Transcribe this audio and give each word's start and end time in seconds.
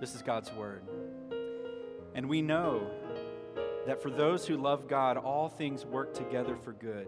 This 0.00 0.14
is 0.14 0.22
God's 0.22 0.50
word. 0.54 0.82
And 2.14 2.26
we 2.26 2.40
know 2.40 2.90
that 3.86 4.02
for 4.02 4.10
those 4.10 4.46
who 4.46 4.56
love 4.56 4.88
God, 4.88 5.18
all 5.18 5.50
things 5.50 5.84
work 5.84 6.14
together 6.14 6.56
for 6.56 6.72
good, 6.72 7.06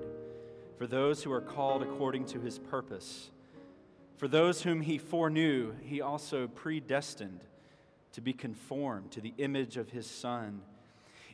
for 0.77 0.87
those 0.87 1.23
who 1.23 1.33
are 1.33 1.41
called 1.41 1.83
according 1.83 2.27
to 2.27 2.41
his 2.41 2.59
purpose. 2.59 3.30
For 4.19 4.29
those 4.29 4.62
whom 4.62 4.83
he 4.83 4.98
foreknew, 4.98 5.73
he 5.83 6.02
also 6.02 6.47
predestined 6.48 7.41
to 8.12 8.20
be 8.20 8.34
conformed 8.34 9.11
to 9.12 9.23
the 9.23 9.33
image 9.38 9.79
of 9.79 9.88
his 9.88 10.06
Son, 10.06 10.61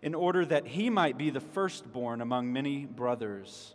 in 0.00 0.14
order 0.14 0.46
that 0.46 0.68
he 0.68 0.88
might 0.88 1.18
be 1.18 1.28
the 1.28 1.40
firstborn 1.40 2.20
among 2.20 2.52
many 2.52 2.86
brothers. 2.86 3.74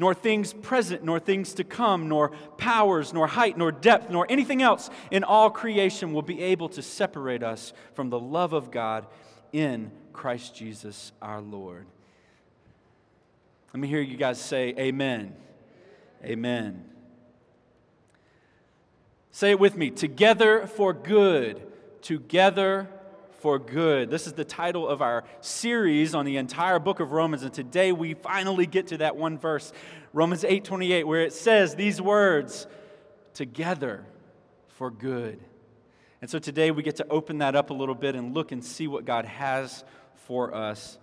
nor 0.00 0.14
things 0.14 0.54
present, 0.54 1.04
nor 1.04 1.20
things 1.20 1.52
to 1.52 1.62
come, 1.62 2.08
nor 2.08 2.30
powers, 2.56 3.12
nor 3.12 3.26
height, 3.26 3.58
nor 3.58 3.70
depth, 3.70 4.08
nor 4.08 4.26
anything 4.30 4.62
else 4.62 4.88
in 5.10 5.22
all 5.22 5.50
creation 5.50 6.14
will 6.14 6.22
be 6.22 6.42
able 6.42 6.70
to 6.70 6.80
separate 6.80 7.42
us 7.42 7.74
from 7.92 8.08
the 8.08 8.18
love 8.18 8.54
of 8.54 8.70
God 8.70 9.06
in 9.52 9.92
Christ 10.14 10.56
Jesus 10.56 11.12
our 11.20 11.42
Lord. 11.42 11.84
Let 13.74 13.80
me 13.80 13.88
hear 13.88 14.00
you 14.00 14.16
guys 14.16 14.40
say, 14.40 14.74
Amen. 14.78 15.36
Amen. 16.24 16.82
Say 19.30 19.50
it 19.50 19.60
with 19.60 19.76
me 19.76 19.90
together 19.90 20.66
for 20.66 20.94
good. 20.94 21.60
Together 22.00 22.88
for 23.40 23.58
good. 23.58 24.10
This 24.10 24.26
is 24.26 24.34
the 24.34 24.44
title 24.44 24.86
of 24.86 25.00
our 25.00 25.24
series 25.40 26.14
on 26.14 26.26
the 26.26 26.36
entire 26.36 26.78
book 26.78 27.00
of 27.00 27.12
Romans 27.12 27.42
and 27.42 27.52
today 27.52 27.90
we 27.90 28.12
finally 28.12 28.66
get 28.66 28.88
to 28.88 28.98
that 28.98 29.16
one 29.16 29.38
verse, 29.38 29.72
Romans 30.12 30.44
8:28 30.44 31.06
where 31.06 31.22
it 31.22 31.32
says 31.32 31.74
these 31.74 32.02
words, 32.02 32.66
together 33.32 34.04
for 34.68 34.90
good. 34.90 35.40
And 36.20 36.30
so 36.30 36.38
today 36.38 36.70
we 36.70 36.82
get 36.82 36.96
to 36.96 37.08
open 37.08 37.38
that 37.38 37.56
up 37.56 37.70
a 37.70 37.74
little 37.74 37.94
bit 37.94 38.14
and 38.14 38.34
look 38.34 38.52
and 38.52 38.62
see 38.62 38.86
what 38.86 39.06
God 39.06 39.24
has 39.24 39.84
for 40.26 40.54
us 40.54 40.98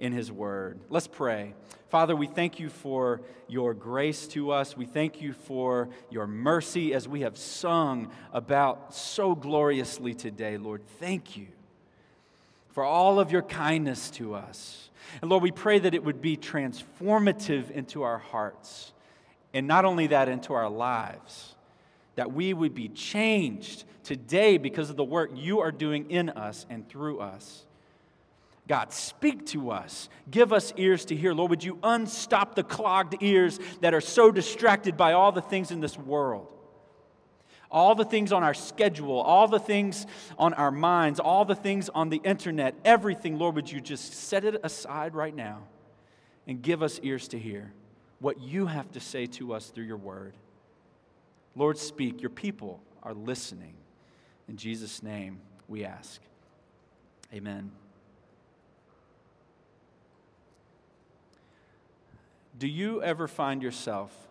in 0.00 0.12
His 0.12 0.32
Word. 0.32 0.80
Let's 0.90 1.06
pray. 1.06 1.54
Father, 1.90 2.16
we 2.16 2.26
thank 2.26 2.58
you 2.58 2.70
for 2.70 3.20
your 3.46 3.72
grace 3.72 4.26
to 4.28 4.50
us. 4.50 4.76
We 4.76 4.84
thank 4.84 5.22
you 5.22 5.32
for 5.32 5.90
your 6.10 6.26
mercy 6.26 6.92
as 6.92 7.06
we 7.06 7.20
have 7.20 7.38
sung 7.38 8.10
about 8.32 8.94
so 8.94 9.36
gloriously 9.36 10.12
today, 10.12 10.56
Lord. 10.58 10.82
Thank 10.98 11.36
you 11.36 11.46
for 12.78 12.84
all 12.84 13.18
of 13.18 13.32
your 13.32 13.42
kindness 13.42 14.08
to 14.08 14.36
us. 14.36 14.88
And 15.20 15.28
Lord, 15.28 15.42
we 15.42 15.50
pray 15.50 15.80
that 15.80 15.94
it 15.94 16.04
would 16.04 16.22
be 16.22 16.36
transformative 16.36 17.72
into 17.72 18.04
our 18.04 18.18
hearts. 18.18 18.92
And 19.52 19.66
not 19.66 19.84
only 19.84 20.06
that, 20.06 20.28
into 20.28 20.52
our 20.52 20.70
lives. 20.70 21.56
That 22.14 22.30
we 22.32 22.54
would 22.54 22.76
be 22.76 22.88
changed 22.88 23.82
today 24.04 24.58
because 24.58 24.90
of 24.90 24.96
the 24.96 25.02
work 25.02 25.32
you 25.34 25.58
are 25.58 25.72
doing 25.72 26.08
in 26.08 26.30
us 26.30 26.66
and 26.70 26.88
through 26.88 27.18
us. 27.18 27.66
God, 28.68 28.92
speak 28.92 29.44
to 29.46 29.72
us. 29.72 30.08
Give 30.30 30.52
us 30.52 30.72
ears 30.76 31.04
to 31.06 31.16
hear. 31.16 31.34
Lord, 31.34 31.50
would 31.50 31.64
you 31.64 31.80
unstop 31.82 32.54
the 32.54 32.62
clogged 32.62 33.20
ears 33.20 33.58
that 33.80 33.92
are 33.92 34.00
so 34.00 34.30
distracted 34.30 34.96
by 34.96 35.14
all 35.14 35.32
the 35.32 35.42
things 35.42 35.72
in 35.72 35.80
this 35.80 35.98
world? 35.98 36.46
All 37.70 37.94
the 37.94 38.04
things 38.04 38.32
on 38.32 38.42
our 38.42 38.54
schedule, 38.54 39.20
all 39.20 39.48
the 39.48 39.58
things 39.58 40.06
on 40.38 40.54
our 40.54 40.70
minds, 40.70 41.20
all 41.20 41.44
the 41.44 41.54
things 41.54 41.88
on 41.90 42.08
the 42.08 42.20
internet, 42.24 42.74
everything, 42.84 43.38
Lord, 43.38 43.54
would 43.56 43.70
you 43.70 43.80
just 43.80 44.14
set 44.14 44.44
it 44.44 44.60
aside 44.62 45.14
right 45.14 45.34
now 45.34 45.62
and 46.46 46.62
give 46.62 46.82
us 46.82 46.98
ears 47.02 47.28
to 47.28 47.38
hear 47.38 47.72
what 48.20 48.40
you 48.40 48.66
have 48.66 48.90
to 48.92 49.00
say 49.00 49.26
to 49.26 49.52
us 49.52 49.68
through 49.68 49.84
your 49.84 49.96
word? 49.96 50.34
Lord, 51.54 51.76
speak. 51.76 52.22
Your 52.22 52.30
people 52.30 52.80
are 53.02 53.14
listening. 53.14 53.74
In 54.48 54.56
Jesus' 54.56 55.02
name 55.02 55.40
we 55.66 55.84
ask. 55.84 56.20
Amen. 57.34 57.70
Do 62.58 62.66
you 62.66 63.02
ever 63.02 63.28
find 63.28 63.62
yourself 63.62 64.27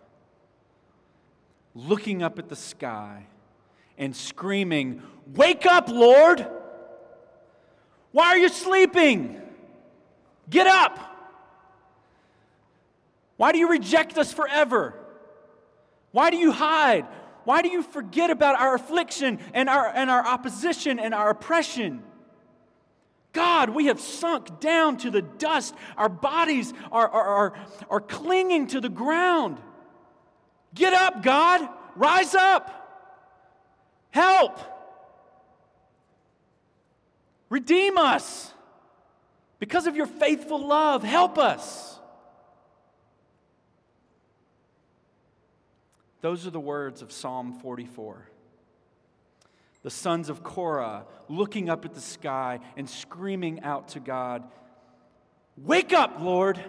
looking 1.77 2.23
up 2.23 2.39
at 2.39 2.49
the 2.49 2.55
sky 2.55 3.27
and 3.97 4.15
screaming, 4.15 5.01
Wake 5.35 5.65
up, 5.65 5.89
Lord! 5.89 6.45
Why 8.11 8.27
are 8.27 8.38
you 8.38 8.49
sleeping? 8.49 9.39
Get 10.49 10.66
up! 10.66 10.99
Why 13.35 13.51
do 13.51 13.59
you 13.59 13.69
reject 13.69 14.17
us 14.17 14.33
forever? 14.33 14.95
Why 16.11 16.31
do 16.31 16.37
you 16.37 16.51
hide? 16.51 17.05
Why 17.43 17.61
do 17.61 17.69
you 17.69 17.83
forget 17.83 18.31
about 18.31 18.59
our 18.59 18.75
affliction 18.75 19.39
and 19.53 19.69
our, 19.69 19.87
and 19.87 20.09
our 20.09 20.25
opposition 20.25 20.99
and 20.99 21.13
our 21.13 21.29
oppression? 21.29 22.01
God, 23.33 23.69
we 23.69 23.85
have 23.85 23.99
sunk 23.99 24.59
down 24.59 24.97
to 24.97 25.11
the 25.11 25.21
dust. 25.21 25.75
Our 25.95 26.09
bodies 26.09 26.73
are, 26.91 27.07
are, 27.07 27.23
are, 27.23 27.53
are 27.89 28.01
clinging 28.01 28.67
to 28.67 28.81
the 28.81 28.89
ground. 28.89 29.59
Get 30.77 30.93
up, 30.93 31.23
God. 31.23 31.67
Rise 31.95 32.35
up. 32.35 32.71
Help. 34.11 34.59
Redeem 37.49 37.97
us. 37.97 38.53
Because 39.59 39.87
of 39.87 39.96
your 39.96 40.05
faithful 40.05 40.66
love, 40.66 41.02
help 41.02 41.40
us. 41.40 41.99
Those 46.22 46.46
are 46.46 46.52
the 46.52 46.59
words 46.59 47.02
of 47.02 47.11
Psalm 47.11 47.53
44. 47.53 48.29
The 49.81 49.90
sons 49.90 50.29
of 50.29 50.43
Korah 50.43 51.05
looking 51.28 51.69
up 51.69 51.85
at 51.85 51.96
the 51.96 52.02
sky 52.02 52.59
and 52.75 52.87
screaming 52.87 53.63
out 53.63 53.90
to 53.90 53.99
God, 53.99 54.43
Wake 55.57 55.91
up, 55.91 56.19
Lord! 56.19 56.63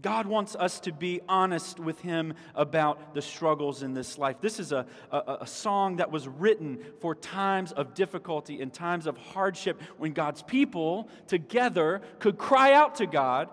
God 0.00 0.26
wants 0.26 0.54
us 0.54 0.78
to 0.80 0.92
be 0.92 1.20
honest 1.28 1.80
with 1.80 2.00
Him 2.00 2.34
about 2.54 3.14
the 3.14 3.22
struggles 3.22 3.82
in 3.82 3.94
this 3.94 4.16
life. 4.16 4.36
This 4.40 4.60
is 4.60 4.70
a, 4.70 4.86
a, 5.10 5.38
a, 5.40 5.46
song 5.46 5.96
that 5.96 6.12
was 6.12 6.28
written 6.28 6.78
for 7.00 7.16
times 7.16 7.72
of 7.72 7.94
difficulty 7.94 8.60
and 8.60 8.72
times 8.72 9.08
of 9.08 9.16
hardship 9.16 9.80
when 9.96 10.12
God's 10.12 10.42
people 10.42 11.08
together 11.26 12.00
could 12.20 12.38
cry 12.38 12.74
out 12.74 12.96
to 12.96 13.06
God. 13.06 13.48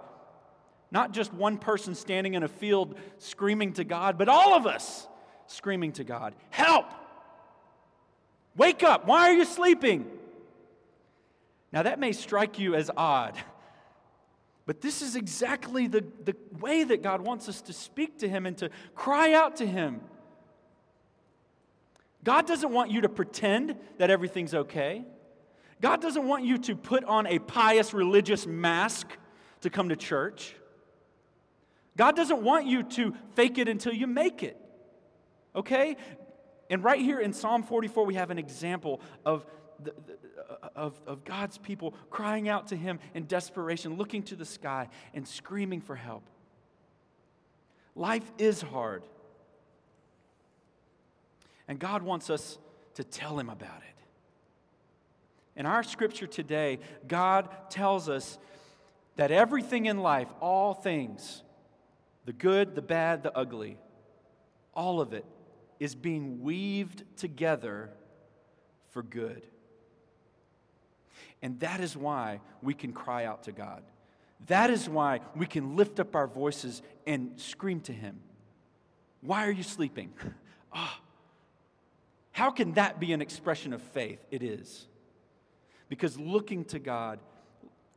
Not 0.92 1.14
just 1.14 1.34
one 1.34 1.58
person 1.58 1.96
standing 1.96 2.36
in 2.36 2.44
a 2.44 2.48
field 2.48 2.96
screaming 3.18 3.74
to 3.74 3.84
God, 3.84 4.18
but 4.18 4.30
all 4.30 4.54
of 4.54 4.68
us 4.68 5.08
screaming 5.48 5.94
to 5.94 6.04
God 6.04 6.36
Help! 6.52 6.86
Wake 8.56 8.84
up! 8.84 9.08
Why 9.08 9.30
are 9.32 9.34
you 9.34 9.46
sleeping? 9.46 10.06
Now, 11.74 11.84
that 11.84 12.00
may 12.00 12.14
strike 12.14 12.60
you 12.60 12.76
as 12.76 12.92
odd 12.96 13.36
But 14.66 14.82
this 14.82 15.02
is 15.02 15.16
exactly 15.16 15.88
the, 15.88 16.04
the 16.24 16.36
way 16.60 16.84
that 16.84 17.04
God 17.04 17.22
wants 17.22 17.48
us 17.48 17.62
to 17.64 17.74
speak 17.74 18.20
to 18.20 18.30
Him 18.30 18.46
and 18.46 18.58
to 18.58 18.70
cry 18.96 19.34
out 19.34 19.58
to 19.58 19.68
Him. 19.68 20.02
God 22.24 22.48
doesn't 22.48 22.72
want 22.72 22.90
you 22.90 23.02
to 23.02 23.10
pretend 23.10 23.76
that 24.00 24.10
everything's 24.10 24.56
okay. 24.56 25.06
God 25.82 26.02
doesn't 26.02 26.28
want 26.28 26.44
you 26.44 26.58
to 26.58 26.76
put 26.76 27.04
on 27.04 27.28
a 27.28 27.38
pious 27.38 27.94
religious 27.94 28.48
mask 28.48 29.16
to 29.62 29.70
come 29.70 29.90
to 29.90 29.96
church. 29.96 30.56
God 31.98 32.16
doesn't 32.16 32.42
want 32.42 32.66
you 32.66 32.84
to 32.84 33.14
fake 33.36 33.60
it 33.60 33.68
until 33.68 33.94
you 33.94 34.08
make 34.08 34.42
it. 34.42 34.60
Okay? 35.56 35.96
And 36.70 36.84
right 36.84 37.00
here 37.00 37.20
in 37.20 37.34
Psalm 37.34 37.64
44, 37.64 38.06
we 38.06 38.16
have 38.16 38.32
an 38.32 38.40
example 38.40 39.00
of, 39.26 39.46
the, 39.84 39.94
of, 40.76 41.00
of 41.08 41.24
God's 41.24 41.58
people 41.58 41.94
crying 42.10 42.50
out 42.50 42.68
to 42.68 42.76
Him 42.76 43.00
in 43.14 43.26
desperation, 43.26 43.98
looking 43.98 44.24
to 44.24 44.36
the 44.36 44.46
sky 44.46 44.90
and 45.14 45.28
screaming 45.28 45.82
for 45.82 45.96
help. 45.96 46.24
Life 47.96 48.30
is 48.38 48.62
hard. 48.62 49.04
And 51.68 51.80
God 51.80 52.04
wants 52.04 52.30
us 52.30 52.58
to 52.96 53.04
tell 53.04 53.40
Him 53.40 53.50
about 53.50 53.78
it. 53.78 53.96
In 55.56 55.66
our 55.66 55.84
scripture 55.84 56.28
today, 56.28 56.80
God 57.08 57.50
tells 57.70 58.10
us 58.10 58.38
that 59.16 59.32
everything 59.32 59.86
in 59.86 60.00
life, 60.00 60.28
all 60.42 60.74
things, 60.74 61.44
the 62.26 62.34
good, 62.34 62.76
the 62.76 62.82
bad, 62.82 63.24
the 63.24 63.36
ugly, 63.38 63.78
all 64.74 65.00
of 65.00 65.14
it 65.14 65.26
is 65.80 65.96
being 65.96 66.42
weaved 66.42 67.04
together 67.18 67.90
for 68.90 69.02
good. 69.02 69.46
And 71.42 71.60
that 71.60 71.80
is 71.80 71.96
why 71.96 72.42
we 72.62 72.74
can 72.74 72.94
cry 72.94 73.26
out 73.26 73.44
to 73.44 73.52
God. 73.52 73.84
That 74.48 74.70
is 74.70 74.90
why 74.90 75.22
we 75.36 75.46
can 75.46 75.76
lift 75.76 76.00
up 76.00 76.16
our 76.16 76.28
voices 76.28 76.82
and 77.08 77.40
scream 77.40 77.80
to 77.82 77.94
Him. 77.94 78.20
Why 79.22 79.48
are 79.48 79.52
you 79.52 79.64
sleeping? 79.64 80.14
Ah, 80.78 81.00
oh, 81.00 81.06
how 82.34 82.52
can 82.52 82.74
that 82.74 83.00
be 83.00 83.14
an 83.14 83.22
expression 83.22 83.72
of 83.72 83.82
faith? 83.82 84.20
It 84.30 84.44
is. 84.44 84.88
Because 85.88 86.20
looking 86.20 86.66
to 86.66 86.80
God, 86.80 87.20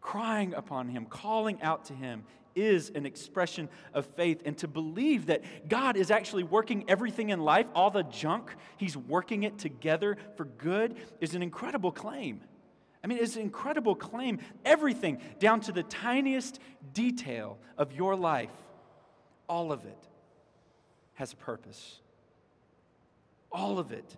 crying 0.00 0.54
upon 0.54 0.88
Him, 0.88 1.06
calling 1.06 1.60
out 1.60 1.86
to 1.86 1.92
Him 1.92 2.22
is 2.54 2.92
an 2.94 3.04
expression 3.04 3.68
of 3.94 4.06
faith. 4.06 4.42
And 4.44 4.56
to 4.58 4.68
believe 4.68 5.26
that 5.26 5.68
God 5.68 5.96
is 5.96 6.12
actually 6.12 6.44
working 6.44 6.84
everything 6.86 7.30
in 7.30 7.40
life, 7.40 7.66
all 7.74 7.90
the 7.90 8.04
junk, 8.04 8.54
He's 8.76 8.96
working 8.96 9.42
it 9.42 9.58
together 9.58 10.16
for 10.36 10.44
good, 10.44 10.96
is 11.20 11.34
an 11.34 11.42
incredible 11.42 11.90
claim. 11.90 12.40
I 13.02 13.06
mean, 13.06 13.18
it's 13.18 13.36
an 13.36 13.42
incredible 13.42 13.94
claim. 13.94 14.38
Everything, 14.64 15.18
down 15.38 15.60
to 15.62 15.72
the 15.72 15.84
tiniest 15.84 16.58
detail 16.92 17.58
of 17.76 17.92
your 17.92 18.16
life, 18.16 18.50
all 19.48 19.72
of 19.72 19.84
it 19.84 20.08
has 21.14 21.32
a 21.32 21.36
purpose. 21.36 22.00
All 23.50 23.78
of 23.78 23.92
it 23.92 24.16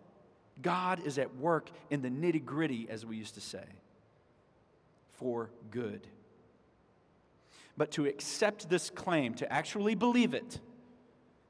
God 0.63 1.01
is 1.07 1.19
at 1.19 1.37
work 1.37 1.71
in 1.91 2.03
the 2.03 2.09
nitty 2.09 2.45
gritty, 2.45 2.87
as 2.91 3.07
we 3.07 3.17
used 3.17 3.35
to 3.35 3.41
say, 3.41 3.65
for 5.13 5.51
good. 5.71 6.07
But 7.77 7.93
to 7.93 8.07
accept 8.07 8.69
this 8.69 8.91
claim, 8.91 9.35
to 9.35 9.51
actually 9.51 9.95
believe 9.95 10.35
it, 10.35 10.61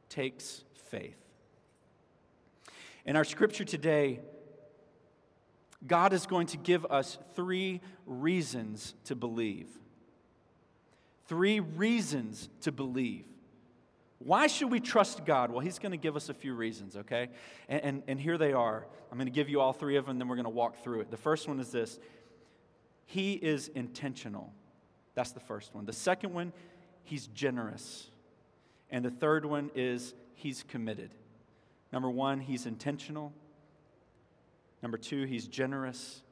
takes 0.08 0.64
faith. 0.74 1.16
In 3.04 3.16
our 3.16 3.24
scripture 3.24 3.64
today, 3.64 4.20
God 5.86 6.12
is 6.12 6.26
going 6.26 6.46
to 6.48 6.56
give 6.56 6.84
us 6.86 7.18
three 7.34 7.80
reasons 8.06 8.94
to 9.04 9.14
believe. 9.14 9.68
Three 11.26 11.60
reasons 11.60 12.48
to 12.62 12.72
believe. 12.72 13.24
Why 14.18 14.48
should 14.48 14.70
we 14.70 14.80
trust 14.80 15.24
God? 15.24 15.50
Well, 15.50 15.60
He's 15.60 15.78
going 15.78 15.92
to 15.92 15.98
give 15.98 16.14
us 16.14 16.28
a 16.28 16.34
few 16.34 16.54
reasons, 16.54 16.96
okay? 16.96 17.28
And, 17.68 17.82
and, 17.82 18.02
and 18.08 18.20
here 18.20 18.36
they 18.36 18.52
are. 18.52 18.86
I'm 19.10 19.16
going 19.16 19.26
to 19.26 19.32
give 19.32 19.48
you 19.48 19.60
all 19.60 19.72
three 19.72 19.96
of 19.96 20.04
them, 20.04 20.18
then 20.18 20.28
we're 20.28 20.36
going 20.36 20.44
to 20.44 20.50
walk 20.50 20.82
through 20.84 21.00
it. 21.00 21.10
The 21.10 21.16
first 21.16 21.48
one 21.48 21.58
is 21.58 21.70
this 21.70 21.98
He 23.06 23.32
is 23.32 23.68
intentional. 23.68 24.52
That's 25.14 25.32
the 25.32 25.40
first 25.40 25.74
one. 25.74 25.86
The 25.86 25.92
second 25.92 26.34
one, 26.34 26.52
He's 27.02 27.28
generous. 27.28 28.10
And 28.90 29.04
the 29.04 29.10
third 29.10 29.46
one 29.46 29.70
is 29.74 30.14
He's 30.34 30.64
committed. 30.64 31.14
Number 31.90 32.10
one, 32.10 32.40
He's 32.40 32.66
intentional. 32.66 33.32
Number 34.82 34.98
two, 34.98 35.24
He's 35.24 35.46
generous. 35.46 36.22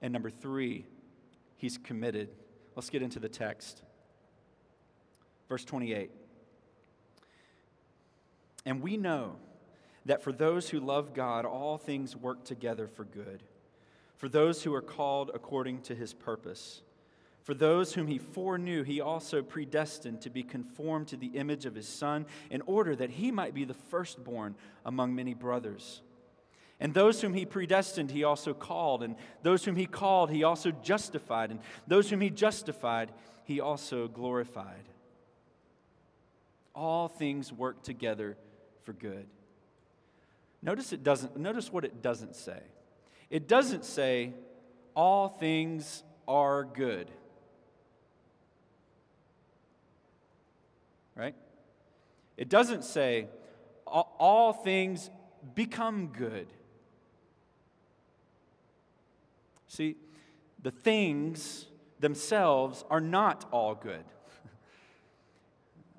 And 0.00 0.12
number 0.12 0.30
three, 0.30 0.86
He's 1.56 1.78
committed. 1.78 2.28
Let's 2.74 2.90
get 2.90 3.02
into 3.02 3.20
the 3.20 3.28
text. 3.28 3.82
Verse 5.48 5.64
28. 5.64 6.10
And 8.64 8.80
we 8.80 8.96
know 8.96 9.36
that 10.06 10.22
for 10.22 10.32
those 10.32 10.70
who 10.70 10.80
love 10.80 11.14
God, 11.14 11.44
all 11.44 11.78
things 11.78 12.16
work 12.16 12.44
together 12.44 12.88
for 12.88 13.04
good, 13.04 13.42
for 14.16 14.28
those 14.28 14.62
who 14.62 14.74
are 14.74 14.82
called 14.82 15.30
according 15.34 15.82
to 15.82 15.94
his 15.94 16.14
purpose. 16.14 16.82
For 17.42 17.54
those 17.54 17.94
whom 17.94 18.06
he 18.06 18.18
foreknew, 18.18 18.84
he 18.84 19.00
also 19.00 19.42
predestined 19.42 20.20
to 20.20 20.30
be 20.30 20.44
conformed 20.44 21.08
to 21.08 21.16
the 21.16 21.26
image 21.26 21.66
of 21.66 21.74
his 21.74 21.88
Son, 21.88 22.26
in 22.50 22.60
order 22.62 22.94
that 22.94 23.10
he 23.10 23.32
might 23.32 23.52
be 23.52 23.64
the 23.64 23.74
firstborn 23.74 24.54
among 24.84 25.14
many 25.14 25.34
brothers. 25.34 26.02
And 26.82 26.92
those 26.92 27.20
whom 27.20 27.32
he 27.32 27.46
predestined, 27.46 28.10
he 28.10 28.24
also 28.24 28.52
called. 28.52 29.04
And 29.04 29.14
those 29.44 29.64
whom 29.64 29.76
he 29.76 29.86
called, 29.86 30.32
he 30.32 30.42
also 30.42 30.72
justified. 30.72 31.52
And 31.52 31.60
those 31.86 32.10
whom 32.10 32.20
he 32.20 32.28
justified, 32.28 33.12
he 33.44 33.60
also 33.60 34.08
glorified. 34.08 34.82
All 36.74 37.06
things 37.06 37.52
work 37.52 37.84
together 37.84 38.36
for 38.82 38.92
good. 38.92 39.26
Notice 40.60 40.92
it 40.92 41.04
doesn't 41.04 41.36
notice 41.36 41.72
what 41.72 41.84
it 41.84 42.02
doesn't 42.02 42.34
say. 42.34 42.60
It 43.30 43.46
doesn't 43.46 43.84
say 43.84 44.32
all 44.96 45.28
things 45.28 46.02
are 46.26 46.64
good. 46.64 47.08
Right? 51.14 51.36
It 52.36 52.48
doesn't 52.48 52.82
say 52.82 53.28
all 53.86 54.52
things 54.52 55.10
become 55.54 56.08
good. 56.08 56.48
See, 59.72 59.96
the 60.62 60.70
things 60.70 61.64
themselves 61.98 62.84
are 62.90 63.00
not 63.00 63.46
all 63.50 63.74
good. 63.74 64.04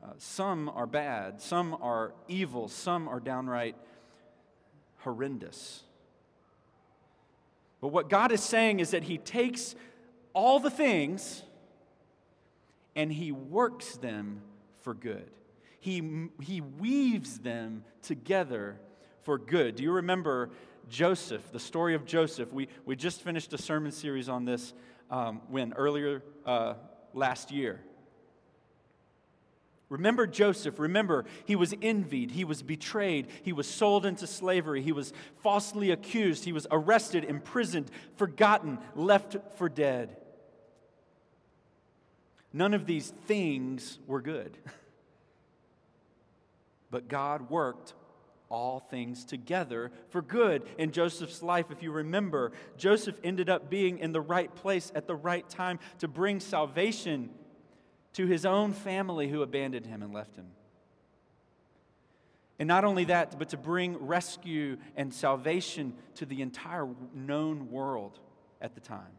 Uh, 0.03 0.07
some 0.17 0.67
are 0.67 0.85
bad, 0.85 1.41
some 1.41 1.77
are 1.81 2.13
evil, 2.27 2.67
some 2.67 3.07
are 3.07 3.21
downright 3.21 3.77
horrendous. 4.97 5.81
But 7.79 7.87
what 7.87 8.09
God 8.09 8.33
is 8.33 8.43
saying 8.43 8.81
is 8.81 8.91
that 8.91 9.03
He 9.03 9.17
takes 9.17 9.75
all 10.33 10.59
the 10.59 10.69
things 10.69 11.43
and 12.97 13.13
He 13.13 13.31
works 13.31 13.95
them 13.95 14.41
for 14.81 14.93
good. 14.93 15.31
He, 15.79 16.27
he 16.41 16.59
weaves 16.59 17.39
them 17.39 17.85
together 18.01 18.81
for 19.21 19.37
good. 19.37 19.77
Do 19.77 19.83
you 19.83 19.93
remember 19.93 20.49
Joseph, 20.89 21.51
the 21.51 21.59
story 21.59 21.95
of 21.95 22.05
Joseph? 22.05 22.51
We, 22.51 22.67
we 22.85 22.95
just 22.95 23.21
finished 23.21 23.53
a 23.53 23.57
sermon 23.57 23.91
series 23.91 24.29
on 24.29 24.45
this 24.45 24.73
um, 25.09 25.41
when 25.49 25.73
earlier 25.73 26.23
uh, 26.45 26.75
last 27.13 27.51
year. 27.51 27.81
Remember 29.89 30.25
Joseph. 30.25 30.79
Remember, 30.79 31.25
he 31.45 31.55
was 31.55 31.73
envied. 31.81 32.31
He 32.31 32.45
was 32.45 32.63
betrayed. 32.63 33.27
He 33.43 33.53
was 33.53 33.67
sold 33.67 34.05
into 34.05 34.25
slavery. 34.25 34.81
He 34.81 34.91
was 34.91 35.13
falsely 35.43 35.91
accused. 35.91 36.45
He 36.45 36.53
was 36.53 36.65
arrested, 36.71 37.23
imprisoned, 37.23 37.91
forgotten, 38.15 38.79
left 38.95 39.35
for 39.57 39.69
dead. 39.69 40.17
None 42.51 42.73
of 42.73 42.85
these 42.85 43.13
things 43.27 43.99
were 44.07 44.21
good. 44.21 44.57
But 46.89 47.07
God 47.07 47.49
worked 47.49 47.95
all 48.53 48.79
things 48.79 49.25
together 49.25 49.91
for 50.09 50.21
good 50.21 50.61
in 50.77 50.91
Joseph's 50.91 51.41
life. 51.41 51.71
If 51.71 51.81
you 51.81 51.91
remember, 51.91 52.51
Joseph 52.77 53.19
ended 53.23 53.49
up 53.49 53.67
being 53.67 53.97
in 53.97 54.11
the 54.11 54.21
right 54.21 54.53
place 54.53 54.91
at 54.93 55.07
the 55.07 55.15
right 55.15 55.49
time 55.49 55.79
to 55.99 56.07
bring 56.07 56.39
salvation 56.39 57.31
to 58.13 58.27
his 58.27 58.45
own 58.45 58.71
family 58.71 59.27
who 59.27 59.41
abandoned 59.41 59.87
him 59.87 60.03
and 60.03 60.13
left 60.13 60.35
him. 60.35 60.45
And 62.59 62.67
not 62.67 62.85
only 62.85 63.05
that, 63.05 63.39
but 63.39 63.49
to 63.49 63.57
bring 63.57 63.97
rescue 63.97 64.77
and 64.95 65.11
salvation 65.11 65.95
to 66.15 66.25
the 66.27 66.43
entire 66.43 66.87
known 67.15 67.71
world 67.71 68.19
at 68.61 68.75
the 68.75 68.81
time. 68.81 69.17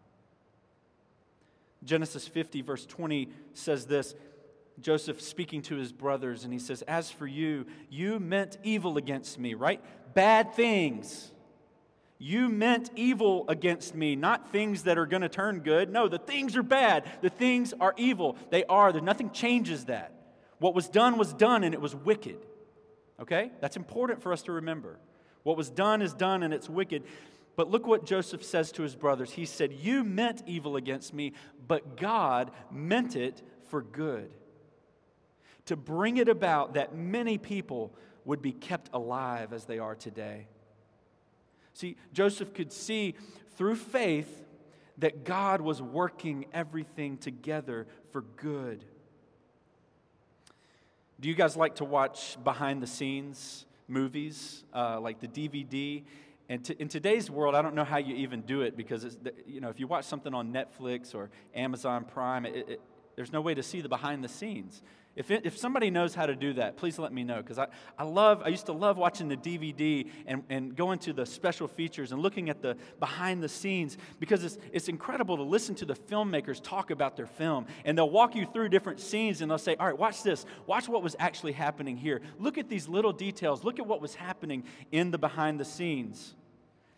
Genesis 1.83 2.29
50, 2.29 2.63
verse 2.63 2.87
20 2.87 3.29
says 3.53 3.87
this 3.87 4.15
Joseph 4.81 5.21
speaking 5.21 5.63
to 5.63 5.77
his 5.77 5.93
brothers, 5.93 6.45
and 6.45 6.53
he 6.53 6.59
says, 6.59 6.83
As 6.83 7.11
for 7.11 7.27
you, 7.27 7.67
you 7.91 8.19
meant 8.19 8.59
evil 8.63 8.97
against 8.97 9.39
me, 9.39 9.55
right? 9.55 9.81
Bad 10.15 10.55
things. 10.55 11.31
You 12.19 12.49
meant 12.49 12.91
evil 12.97 13.45
against 13.49 13.95
me, 13.95 14.17
not 14.17 14.51
things 14.51 14.85
that 14.85 14.99
are 14.99 15.07
going 15.07 15.23
to 15.23 15.29
turn 15.29 15.61
good. 15.61 15.91
No, 15.91 16.09
the 16.09 16.19
things 16.19 16.57
are 16.57 16.63
bad. 16.63 17.05
The 17.21 17.29
things 17.29 17.75
are 17.81 17.95
evil. 17.97 18.37
They 18.51 18.65
are. 18.65 18.93
There's 18.93 19.05
nothing 19.05 19.31
changes 19.31 19.87
that. 19.87 20.13
What 20.59 20.75
was 20.75 20.89
done 20.89 21.19
was 21.19 21.33
done 21.33 21.65
and 21.65 21.75
it 21.75 21.81
was 21.81 21.95
wicked. 21.95 22.39
Okay? 23.21 23.51
That's 23.61 23.77
important 23.77 24.23
for 24.23 24.33
us 24.33 24.43
to 24.43 24.53
remember. 24.53 24.99
What 25.43 25.57
was 25.57 25.69
done 25.69 26.01
is 26.01 26.15
done 26.15 26.43
and 26.43 26.55
it's 26.55 26.69
wicked. 26.69 27.03
But 27.57 27.71
look 27.71 27.87
what 27.87 28.07
Joseph 28.07 28.45
says 28.45 28.73
to 28.73 28.83
his 28.83 28.95
brothers. 28.95 29.33
He 29.33 29.45
said, 29.45 29.73
You 29.73 30.03
meant 30.05 30.43
evil 30.47 30.77
against 30.77 31.13
me, 31.13 31.33
but 31.67 31.97
God 31.97 32.51
meant 32.71 33.17
it 33.17 33.43
for 33.69 33.83
good. 33.83 34.31
To 35.67 35.77
bring 35.77 36.19
it 36.19 36.29
about 36.29 36.75
that 36.75 36.95
many 36.95 37.39
people 37.39 37.95
would 38.25 38.43
be 38.43 38.53
kept 38.53 38.91
alive 38.93 39.53
as 39.53 39.65
they 39.65 39.79
are 39.79 39.95
today. 39.95 40.47
See, 41.73 41.97
Joseph 42.13 42.55
could 42.55 42.73
see 42.73 43.15
through 43.57 43.77
faith 43.77 44.45
that 44.99 45.25
God 45.25 45.61
was 45.61 45.83
working 45.83 46.47
everything 46.53 47.17
together 47.17 47.87
for 48.13 48.23
good. 48.23 48.85
Do 51.21 51.29
you 51.29 51.35
guys 51.35 51.57
like 51.57 51.77
to 51.77 51.85
watch 51.85 52.37
behind 52.43 52.83
the 52.83 52.87
scenes 52.87 53.67
movies, 53.89 54.65
uh, 54.75 55.01
like 55.01 55.21
the 55.21 55.29
DVD? 55.29 56.05
And 56.49 56.65
to, 56.65 56.81
in 56.81 56.89
today's 56.89 57.31
world, 57.31 57.55
I 57.55 57.63
don't 57.63 57.75
know 57.75 57.85
how 57.85 57.97
you 57.97 58.15
even 58.17 58.43
do 58.43 58.63
it 58.63 58.77
because 58.77 59.17
you 59.47 59.61
know 59.61 59.69
if 59.69 59.81
you 59.81 59.87
watch 59.87 60.05
something 60.05 60.35
on 60.35 60.53
Netflix 60.53 61.15
or 61.15 61.31
Amazon 61.55 62.05
Prime, 62.05 62.45
it, 62.47 62.69
it, 62.69 62.81
there's 63.17 63.33
no 63.33 63.41
way 63.41 63.55
to 63.55 63.63
see 63.63 63.81
the 63.81 63.89
behind 63.89 64.23
the 64.23 64.29
scenes. 64.29 64.83
If, 65.17 65.31
it, 65.31 65.47
if 65.47 65.57
somebody 65.57 65.91
knows 65.91 66.13
how 66.15 66.27
to 66.27 66.35
do 66.35 66.55
that, 66.55 66.77
please 66.77 66.99
let 66.99 67.13
me 67.13 67.23
know. 67.23 67.37
Because 67.37 67.59
I, 67.59 67.69
I 67.97 68.03
love, 68.03 68.43
I 68.45 68.49
used 68.49 68.67
to 68.67 68.73
love 68.73 68.97
watching 68.97 69.29
the 69.29 69.37
DVD 69.37 70.11
and, 70.27 70.43
and 70.49 70.75
going 70.75 70.99
to 71.01 71.13
the 71.13 71.25
special 71.25 71.69
features 71.69 72.11
and 72.11 72.21
looking 72.21 72.51
at 72.51 72.61
the 72.61 72.77
behind 72.99 73.41
the 73.41 73.49
scenes 73.49 73.97
because 74.19 74.43
it's, 74.43 74.59
it's 74.73 74.89
incredible 74.89 75.37
to 75.37 75.45
listen 75.45 75.77
to 75.77 75.85
the 75.85 75.95
filmmakers 75.95 76.61
talk 76.61 76.91
about 76.91 77.17
their 77.17 77.27
film. 77.29 77.67
And 77.85 77.97
they'll 77.97 78.11
walk 78.11 78.35
you 78.35 78.45
through 78.45 78.71
different 78.71 78.99
scenes 78.99 79.41
and 79.41 79.49
they'll 79.49 79.59
say, 79.59 79.77
All 79.79 79.87
right, 79.87 79.97
watch 79.97 80.25
this. 80.25 80.47
Watch 80.67 80.89
what 80.89 81.03
was 81.03 81.15
actually 81.21 81.53
happening 81.53 81.97
here. 81.97 82.21
Look 82.41 82.59
at 82.59 82.69
these 82.69 82.89
little 82.89 83.13
details. 83.13 83.63
Look 83.63 83.79
at 83.79 83.87
what 83.87 84.01
was 84.01 84.17
happening 84.17 84.65
in 84.91 85.13
the 85.13 85.19
behind 85.19 85.61
the 85.61 85.65
scenes. 85.65 86.35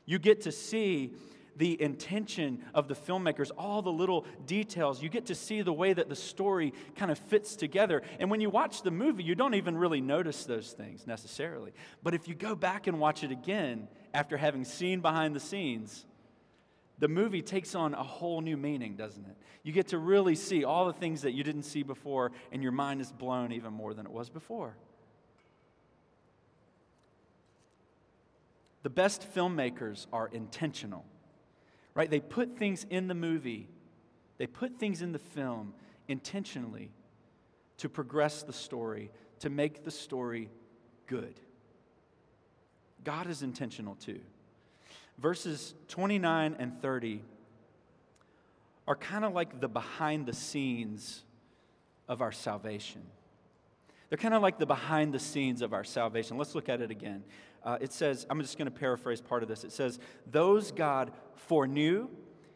You 0.06 0.18
get 0.18 0.42
to 0.42 0.52
see 0.52 1.12
the 1.56 1.80
intention 1.80 2.62
of 2.74 2.88
the 2.88 2.94
filmmakers, 2.94 3.50
all 3.56 3.82
the 3.82 3.92
little 3.92 4.26
details. 4.46 5.02
You 5.02 5.08
get 5.08 5.26
to 5.26 5.34
see 5.34 5.62
the 5.62 5.72
way 5.72 5.92
that 5.92 6.08
the 6.08 6.16
story 6.16 6.72
kind 6.96 7.10
of 7.10 7.18
fits 7.18 7.56
together. 7.56 8.02
And 8.20 8.30
when 8.30 8.40
you 8.40 8.50
watch 8.50 8.82
the 8.82 8.90
movie, 8.90 9.24
you 9.24 9.34
don't 9.34 9.54
even 9.54 9.76
really 9.76 10.00
notice 10.00 10.44
those 10.44 10.72
things 10.72 11.06
necessarily. 11.06 11.72
But 12.02 12.14
if 12.14 12.28
you 12.28 12.34
go 12.34 12.54
back 12.54 12.86
and 12.86 13.00
watch 13.00 13.24
it 13.24 13.30
again 13.30 13.88
after 14.12 14.36
having 14.36 14.64
seen 14.64 15.00
behind 15.00 15.34
the 15.34 15.40
scenes, 15.40 16.04
the 16.98 17.08
movie 17.08 17.42
takes 17.42 17.74
on 17.74 17.94
a 17.94 18.02
whole 18.02 18.40
new 18.40 18.56
meaning, 18.56 18.96
doesn't 18.96 19.24
it? 19.24 19.36
You 19.62 19.72
get 19.72 19.88
to 19.88 19.98
really 19.98 20.34
see 20.34 20.64
all 20.64 20.86
the 20.86 20.92
things 20.92 21.22
that 21.22 21.32
you 21.32 21.42
didn't 21.42 21.64
see 21.64 21.82
before, 21.82 22.32
and 22.52 22.62
your 22.62 22.72
mind 22.72 23.00
is 23.00 23.12
blown 23.12 23.52
even 23.52 23.72
more 23.72 23.94
than 23.94 24.06
it 24.06 24.12
was 24.12 24.30
before. 24.30 24.76
The 28.82 28.90
best 28.90 29.26
filmmakers 29.34 30.06
are 30.12 30.28
intentional 30.28 31.04
right? 31.96 32.10
They 32.10 32.20
put 32.20 32.56
things 32.56 32.86
in 32.88 33.08
the 33.08 33.14
movie, 33.14 33.68
they 34.38 34.46
put 34.46 34.78
things 34.78 35.02
in 35.02 35.10
the 35.10 35.18
film 35.18 35.74
intentionally 36.06 36.92
to 37.78 37.88
progress 37.88 38.42
the 38.42 38.52
story, 38.52 39.10
to 39.40 39.50
make 39.50 39.82
the 39.82 39.90
story 39.90 40.50
good. 41.06 41.40
God 43.02 43.26
is 43.26 43.42
intentional 43.42 43.96
too. 43.96 44.20
Verses 45.18 45.74
29 45.88 46.56
and 46.58 46.80
30 46.80 47.22
are 48.86 48.96
kind 48.96 49.24
of 49.24 49.32
like 49.32 49.60
the 49.60 49.68
behind 49.68 50.26
the 50.26 50.32
scenes 50.32 51.24
of 52.08 52.20
our 52.20 52.32
salvation. 52.32 53.02
They're 54.08 54.18
kind 54.18 54.34
of 54.34 54.42
like 54.42 54.58
the 54.58 54.66
behind 54.66 55.12
the 55.12 55.18
scenes 55.18 55.62
of 55.62 55.72
our 55.72 55.84
salvation. 55.84 56.38
Let's 56.38 56.54
look 56.54 56.68
at 56.68 56.80
it 56.80 56.90
again. 56.90 57.24
Uh, 57.62 57.78
it 57.80 57.92
says, 57.92 58.26
I'm 58.30 58.40
just 58.40 58.56
going 58.56 58.70
to 58.70 58.78
paraphrase 58.78 59.20
part 59.20 59.42
of 59.42 59.48
this. 59.48 59.64
It 59.64 59.72
says, 59.72 59.98
Those 60.30 60.70
God 60.70 61.10
foreknew, 61.34 62.08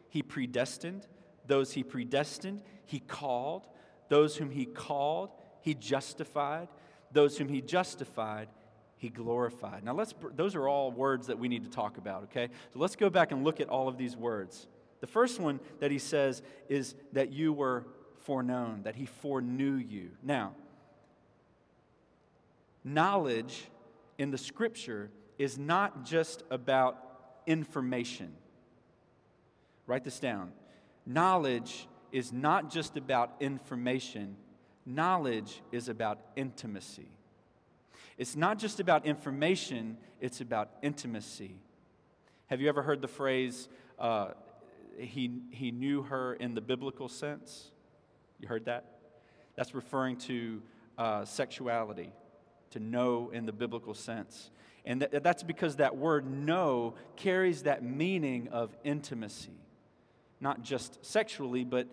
he 0.09 0.23
predestined. 0.23 1.05
Those 1.47 1.73
he 1.73 1.83
predestined, 1.83 2.61
he 2.85 2.99
called. 2.99 3.67
Those 4.07 4.37
whom 4.37 4.51
he 4.51 4.65
called, 4.65 5.31
he 5.61 5.73
justified. 5.73 6.69
Those 7.11 7.37
whom 7.37 7.49
he 7.49 7.61
justified, 7.61 8.47
he 8.95 9.09
glorified. 9.09 9.83
Now, 9.83 9.93
let's, 9.93 10.13
those 10.35 10.55
are 10.55 10.67
all 10.67 10.91
words 10.91 11.27
that 11.27 11.37
we 11.37 11.49
need 11.49 11.65
to 11.65 11.69
talk 11.69 11.97
about, 11.97 12.23
okay? 12.23 12.49
So 12.73 12.79
let's 12.79 12.95
go 12.95 13.09
back 13.09 13.31
and 13.31 13.43
look 13.43 13.59
at 13.59 13.67
all 13.67 13.89
of 13.89 13.97
these 13.97 14.15
words. 14.15 14.67
The 15.01 15.07
first 15.07 15.39
one 15.39 15.59
that 15.79 15.91
he 15.91 15.99
says 15.99 16.41
is 16.69 16.95
that 17.11 17.33
you 17.33 17.51
were 17.51 17.85
foreknown, 18.23 18.83
that 18.83 18.95
he 18.95 19.05
foreknew 19.05 19.75
you. 19.75 20.11
Now, 20.23 20.53
knowledge 22.83 23.69
in 24.17 24.31
the 24.31 24.37
scripture 24.37 25.11
is 25.37 25.57
not 25.57 26.05
just 26.05 26.43
about 26.51 26.97
information. 27.47 28.33
Write 29.87 30.03
this 30.03 30.19
down. 30.19 30.51
Knowledge 31.05 31.87
is 32.11 32.31
not 32.31 32.69
just 32.69 32.97
about 32.97 33.33
information, 33.39 34.35
knowledge 34.85 35.61
is 35.71 35.89
about 35.89 36.19
intimacy. 36.35 37.07
It's 38.17 38.35
not 38.35 38.59
just 38.59 38.79
about 38.79 39.05
information, 39.05 39.97
it's 40.19 40.41
about 40.41 40.69
intimacy. 40.81 41.55
Have 42.47 42.61
you 42.61 42.69
ever 42.69 42.83
heard 42.83 43.01
the 43.01 43.07
phrase, 43.07 43.69
uh, 43.97 44.31
he, 44.97 45.39
he 45.51 45.71
knew 45.71 46.03
her 46.03 46.33
in 46.33 46.53
the 46.53 46.61
biblical 46.61 47.07
sense? 47.07 47.71
You 48.39 48.47
heard 48.47 48.65
that? 48.65 48.85
That's 49.55 49.73
referring 49.73 50.17
to 50.17 50.61
uh, 50.97 51.25
sexuality 51.25 52.11
to 52.71 52.79
know 52.79 53.29
in 53.33 53.45
the 53.45 53.51
biblical 53.51 53.93
sense. 53.93 54.49
And 54.85 55.01
th- 55.01 55.23
that's 55.23 55.43
because 55.43 55.77
that 55.77 55.95
word 55.95 56.29
know 56.29 56.95
carries 57.15 57.63
that 57.63 57.83
meaning 57.83 58.47
of 58.49 58.75
intimacy, 58.83 59.53
not 60.39 60.63
just 60.63 61.05
sexually, 61.05 61.63
but 61.63 61.87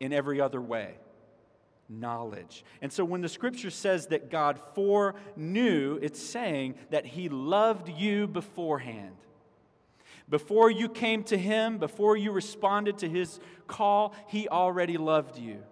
in 0.00 0.12
every 0.12 0.40
other 0.40 0.60
way. 0.60 0.94
Knowledge. 1.88 2.64
And 2.80 2.92
so 2.92 3.04
when 3.04 3.20
the 3.20 3.28
scripture 3.28 3.70
says 3.70 4.06
that 4.08 4.30
God 4.30 4.58
foreknew, 4.74 5.98
it's 6.00 6.22
saying 6.22 6.76
that 6.90 7.04
He 7.04 7.28
loved 7.28 7.88
you 7.88 8.26
beforehand. 8.26 9.16
Before 10.28 10.70
you 10.70 10.88
came 10.88 11.24
to 11.24 11.36
Him, 11.36 11.78
before 11.78 12.16
you 12.16 12.32
responded 12.32 12.98
to 12.98 13.08
His 13.08 13.38
call, 13.66 14.14
He 14.28 14.48
already 14.48 14.96
loved 14.96 15.38
you. 15.38 15.62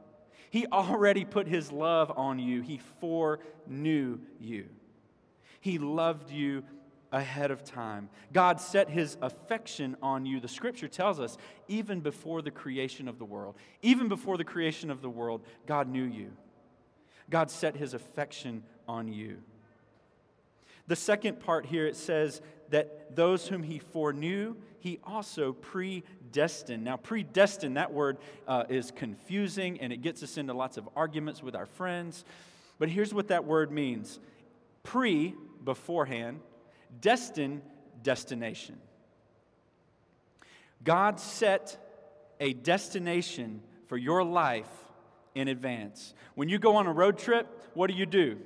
He 0.53 0.67
already 0.67 1.25
put 1.25 1.49
his 1.49 1.73
love 1.73 2.13
on 2.15 2.39
you, 2.39 2.61
he 2.61 2.79
foreknew 3.01 4.19
you. 4.39 4.67
He 5.63 5.79
loved 5.79 6.31
you 6.31 6.63
ahead 7.11 7.51
of 7.51 7.65
time. 7.65 8.11
God 8.35 8.61
set 8.61 8.91
his 8.91 9.17
affection 9.23 9.97
on 10.03 10.27
you. 10.27 10.41
The 10.41 10.49
scripture 10.49 10.89
tells 10.89 11.19
us 11.21 11.39
even 11.69 12.01
before 12.01 12.43
the 12.43 12.51
creation 12.51 13.09
of 13.09 13.19
the 13.19 13.25
world, 13.25 13.55
even 13.81 14.09
before 14.09 14.37
the 14.37 14.45
creation 14.45 14.91
of 14.91 15.01
the 15.01 15.09
world, 15.09 15.41
God 15.67 15.89
knew 15.89 16.05
you. 16.05 16.33
God 17.31 17.51
set 17.51 17.75
his 17.75 17.95
affection 17.95 18.63
on 18.87 19.11
you. 19.11 19.39
The 20.87 20.97
second 20.97 21.41
part 21.41 21.65
here 21.65 21.87
it 21.87 21.97
says 21.97 22.43
that 22.73 23.15
those 23.15 23.47
whom 23.47 23.63
he 23.63 23.79
foreknew, 23.79 24.57
he 24.81 24.99
also 25.05 25.53
predestined. 25.53 26.83
Now, 26.83 26.97
predestined, 26.97 27.77
that 27.77 27.93
word 27.93 28.17
uh, 28.49 28.65
is 28.69 28.91
confusing 28.91 29.81
and 29.81 29.93
it 29.93 29.99
gets 29.99 30.23
us 30.23 30.39
into 30.39 30.55
lots 30.55 30.79
of 30.79 30.89
arguments 30.97 31.43
with 31.43 31.55
our 31.55 31.67
friends. 31.67 32.25
But 32.79 32.89
here's 32.89 33.13
what 33.13 33.29
that 33.29 33.45
word 33.45 33.71
means 33.71 34.19
pre, 34.83 35.35
beforehand, 35.63 36.41
destined, 37.01 37.61
destination. 38.03 38.79
God 40.83 41.21
set 41.21 41.79
a 42.41 42.55
destination 42.55 43.63
for 43.87 43.99
your 43.99 44.25
life 44.25 44.71
in 45.35 45.49
advance. 45.49 46.15
When 46.35 46.49
you 46.49 46.59
go 46.59 46.77
on 46.77 46.87
a 46.87 46.93
road 46.93 47.19
trip, 47.19 47.47
what 47.75 47.89
do 47.89 47.95
you 47.95 48.07
do? 48.07 48.39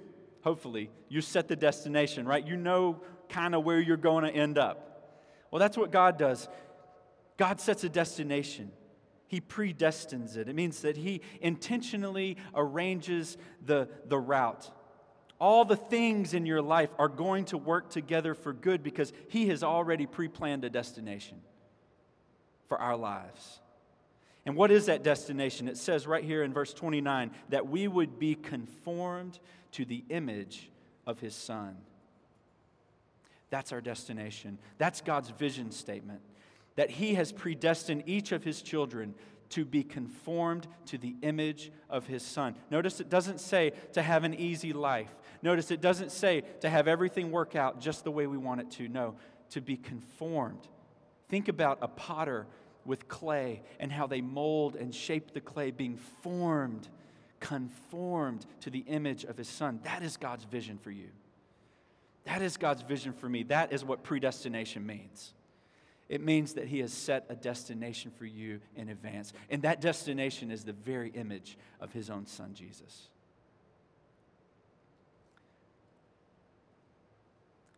Hopefully, 0.43 0.91
you 1.09 1.21
set 1.21 1.49
the 1.49 1.57
destination, 1.57 2.27
right? 2.27 2.47
You 2.47 2.57
know 2.57 3.01
kind 3.29 3.55
of 3.55 3.65
where 3.65 3.81
you're 3.81 3.97
going 3.97 4.25
to 4.25 4.31
end 4.31 4.59
up. 4.59 4.87
Well, 5.51 5.61
that's 5.61 5.77
what 5.77 5.91
God 5.91 6.19
does. 6.19 6.49
God 7.37 7.61
sets 7.61 7.85
a 7.85 7.89
destination. 7.89 8.73
He 9.29 9.41
predestines 9.41 10.37
it. 10.37 10.49
It 10.49 10.55
means 10.55 10.83
that 10.83 10.97
He 10.97 11.21
intentionally 11.41 12.37
arranges 12.55 13.37
the, 13.65 13.89
the 14.07 14.19
route. 14.19 14.71
All 15.39 15.65
the 15.65 15.77
things 15.77 16.33
in 16.33 16.47
your 16.47 16.63
life 16.63 16.91
are 16.99 17.09
going 17.09 17.45
to 17.47 17.59
work 17.59 17.91
together 17.91 18.35
for 18.35 18.53
good 18.53 18.83
because 18.83 19.13
He 19.29 19.49
has 19.49 19.63
already 19.63 20.07
pre 20.07 20.29
planned 20.29 20.65
a 20.65 20.71
destination 20.71 21.39
for 22.69 22.79
our 22.79 22.97
lives. 22.97 23.61
And 24.47 24.55
what 24.55 24.71
is 24.71 24.87
that 24.87 25.03
destination? 25.03 25.67
It 25.67 25.77
says 25.77 26.07
right 26.07 26.23
here 26.23 26.45
in 26.45 26.53
verse 26.53 26.73
29 26.73 27.33
that 27.49 27.67
we 27.67 27.89
would 27.89 28.19
be 28.19 28.37
conformed 28.37 29.39
to 29.73 29.85
the 29.85 30.05
image 30.09 30.71
of 31.05 31.19
His 31.19 31.35
Son. 31.35 31.77
That's 33.51 33.73
our 33.73 33.81
destination. 33.81 34.59
That's 34.79 35.01
God's 35.01 35.31
vision 35.31 35.71
statement 35.71 36.21
that 36.77 36.91
He 36.91 37.15
has 37.15 37.33
predestined 37.33 38.05
each 38.07 38.33
of 38.33 38.45
His 38.45 38.63
children 38.63 39.15
to 39.51 39.65
be 39.65 39.83
conformed 39.83 40.67
to 40.87 40.99
the 40.99 41.17
image 41.23 41.71
of 41.89 42.07
His 42.07 42.23
Son. 42.23 42.55
Notice 42.71 43.01
it 43.01 43.09
doesn't 43.09 43.41
say 43.41 43.73
to 43.93 44.03
have 44.03 44.25
an 44.25 44.35
easy 44.35 44.73
life. 44.73 45.15
Notice 45.43 45.71
it 45.71 45.81
doesn't 45.81 46.13
say 46.13 46.43
to 46.61 46.69
have 46.69 46.89
everything 46.89 47.31
work 47.31 47.55
out 47.57 47.81
just 47.81 48.05
the 48.05 48.11
way 48.11 48.27
we 48.27 48.37
want 48.37 48.61
it 48.61 48.71
to. 48.73 48.89
No, 48.89 49.15
to 49.51 49.61
be 49.61 49.77
conformed. 49.77 50.69
Think 51.29 51.49
about 51.49 51.79
a 51.83 51.89
potter 51.89 52.47
with 52.85 53.09
clay 53.09 53.63
and 53.81 53.91
how 53.91 54.07
they 54.07 54.21
mold 54.21 54.77
and 54.77 54.95
shape 54.95 55.33
the 55.33 55.41
clay, 55.41 55.71
being 55.71 55.99
formed, 56.23 56.89
conformed 57.41 58.47
to 58.61 58.71
the 58.71 58.81
image 58.81 59.25
of 59.25 59.37
His 59.37 59.49
Son. 59.49 59.81
That 59.85 60.03
is 60.03 60.17
God's 60.17 60.45
vision 60.45 60.79
for 60.79 60.91
you. 60.91 61.09
That 62.27 62.43
is 62.43 62.57
God's 62.57 62.83
vision 62.83 63.13
for 63.13 63.29
me. 63.29 63.45
That 63.45 63.73
is 63.73 63.85
what 63.85 64.03
predestination 64.03 64.85
means. 64.85 65.33
It 66.09 66.21
means 66.21 66.55
that 66.55 66.67
He 66.67 66.81
has 66.81 66.93
set 66.93 67.25
a 67.29 67.35
destination 67.35 68.13
for 68.17 68.27
you 68.27 68.61
in 68.77 68.89
advance. 68.89 69.33
And 69.49 69.63
that 69.63 69.81
destination 69.81 70.51
is 70.51 70.65
the 70.65 70.73
very 70.73 71.11
image 71.11 71.57
of 71.81 71.93
His 71.93 72.11
own 72.11 72.27
Son, 72.27 72.53
Jesus. 72.55 73.09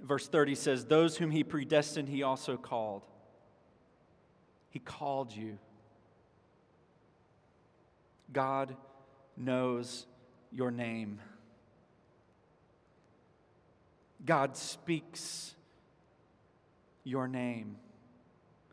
Verse 0.00 0.28
30 0.28 0.54
says, 0.54 0.84
Those 0.84 1.16
whom 1.16 1.30
He 1.30 1.44
predestined, 1.44 2.08
He 2.08 2.22
also 2.22 2.56
called. 2.56 3.04
He 4.70 4.78
called 4.78 5.34
you. 5.34 5.58
God 8.32 8.76
knows 9.36 10.06
your 10.52 10.70
name. 10.70 11.20
God 14.25 14.56
speaks 14.56 15.54
your 17.04 17.28
name. 17.28 17.76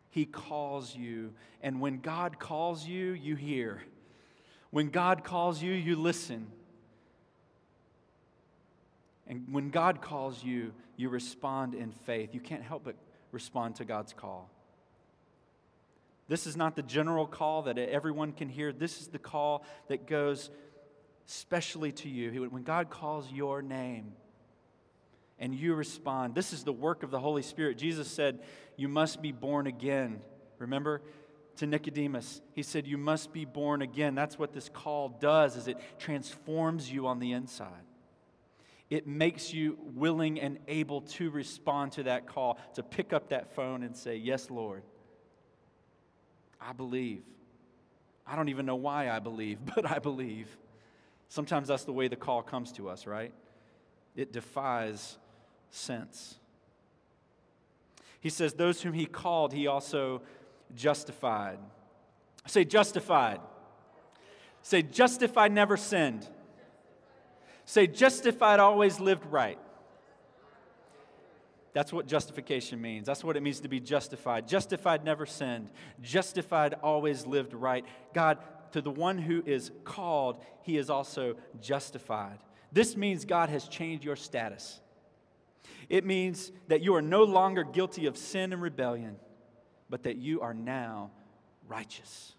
He 0.09 0.25
calls 0.25 0.95
you. 0.95 1.33
And 1.61 1.81
when 1.81 1.99
God 1.99 2.39
calls 2.39 2.85
you, 2.85 3.11
you 3.11 3.35
hear. 3.35 3.81
When 4.71 4.89
God 4.89 5.23
calls 5.23 5.61
you, 5.61 5.71
you 5.73 5.95
listen. 5.95 6.47
And 9.27 9.47
when 9.51 9.69
God 9.69 10.01
calls 10.01 10.43
you, 10.43 10.73
you 10.97 11.09
respond 11.09 11.73
in 11.73 11.91
faith. 11.91 12.33
You 12.33 12.39
can't 12.39 12.63
help 12.63 12.83
but 12.83 12.95
respond 13.31 13.75
to 13.75 13.85
God's 13.85 14.13
call. 14.13 14.49
This 16.27 16.47
is 16.47 16.57
not 16.57 16.75
the 16.75 16.81
general 16.81 17.27
call 17.27 17.63
that 17.63 17.77
everyone 17.77 18.31
can 18.31 18.49
hear. 18.49 18.71
This 18.71 19.01
is 19.01 19.07
the 19.07 19.19
call 19.19 19.63
that 19.89 20.07
goes 20.07 20.49
specially 21.25 21.91
to 21.91 22.09
you. 22.09 22.49
When 22.49 22.63
God 22.63 22.89
calls 22.89 23.31
your 23.31 23.61
name, 23.61 24.13
and 25.39 25.53
you 25.53 25.73
respond. 25.75 26.35
This 26.35 26.53
is 26.53 26.63
the 26.63 26.73
work 26.73 27.03
of 27.03 27.11
the 27.11 27.19
Holy 27.19 27.41
Spirit. 27.41 27.77
Jesus 27.77 28.07
said, 28.07 28.39
You 28.77 28.87
must 28.87 29.21
be 29.21 29.31
born 29.31 29.67
again. 29.67 30.21
Remember? 30.59 31.01
To 31.57 31.65
Nicodemus, 31.65 32.41
he 32.53 32.63
said, 32.63 32.85
You 32.85 32.97
must 32.97 33.31
be 33.31 33.45
born 33.45 33.81
again. 33.81 34.13
That's 34.13 34.37
what 34.37 34.51
this 34.51 34.67
call 34.67 35.09
does, 35.09 35.55
is 35.55 35.69
it 35.69 35.77
transforms 35.99 36.91
you 36.91 37.07
on 37.07 37.19
the 37.19 37.31
inside. 37.31 37.69
It 38.89 39.07
makes 39.07 39.53
you 39.53 39.77
willing 39.95 40.39
and 40.39 40.59
able 40.67 41.01
to 41.01 41.29
respond 41.29 41.93
to 41.93 42.03
that 42.03 42.27
call, 42.27 42.59
to 42.73 42.83
pick 42.83 43.13
up 43.13 43.29
that 43.29 43.55
phone 43.55 43.83
and 43.83 43.95
say, 43.95 44.17
Yes, 44.17 44.49
Lord. 44.49 44.83
I 46.59 46.73
believe. 46.73 47.23
I 48.25 48.35
don't 48.35 48.49
even 48.49 48.65
know 48.65 48.75
why 48.75 49.09
I 49.09 49.19
believe, 49.19 49.59
but 49.75 49.89
I 49.89 49.99
believe. 49.99 50.57
Sometimes 51.29 51.67
that's 51.69 51.85
the 51.85 51.93
way 51.93 52.07
the 52.07 52.15
call 52.15 52.41
comes 52.41 52.71
to 52.73 52.89
us, 52.89 53.07
right? 53.07 53.33
It 54.15 54.31
defies 54.31 55.17
sense. 55.75 56.35
He 58.19 58.29
says, 58.29 58.53
Those 58.53 58.81
whom 58.81 58.93
he 58.93 59.05
called, 59.05 59.53
he 59.53 59.67
also 59.67 60.21
justified. 60.75 61.59
Say, 62.47 62.63
justified. 62.63 63.39
Say, 64.61 64.81
justified, 64.81 65.51
never 65.51 65.77
sinned. 65.77 66.27
Say, 67.65 67.87
justified, 67.87 68.59
always 68.59 68.99
lived 68.99 69.25
right. 69.27 69.59
That's 71.73 71.91
what 71.91 72.07
justification 72.07 72.81
means. 72.81 73.05
That's 73.05 73.23
what 73.23 73.35
it 73.35 73.43
means 73.43 73.59
to 73.59 73.67
be 73.67 73.79
justified. 73.79 74.47
Justified, 74.47 75.03
never 75.03 75.25
sinned. 75.25 75.69
Justified, 76.01 76.75
always 76.81 77.25
lived 77.25 77.53
right. 77.53 77.85
God, 78.13 78.37
to 78.71 78.81
the 78.81 78.91
one 78.91 79.17
who 79.17 79.43
is 79.45 79.71
called, 79.83 80.41
he 80.61 80.77
is 80.77 80.89
also 80.89 81.35
justified. 81.61 82.39
This 82.71 82.95
means 82.95 83.25
God 83.25 83.49
has 83.49 83.67
changed 83.67 84.05
your 84.05 84.15
status. 84.15 84.79
It 85.89 86.05
means 86.05 86.51
that 86.67 86.81
you 86.81 86.95
are 86.95 87.01
no 87.01 87.23
longer 87.23 87.63
guilty 87.63 88.05
of 88.05 88.17
sin 88.17 88.53
and 88.53 88.61
rebellion, 88.61 89.17
but 89.89 90.03
that 90.03 90.17
you 90.17 90.41
are 90.41 90.53
now 90.53 91.11
righteous. 91.67 92.33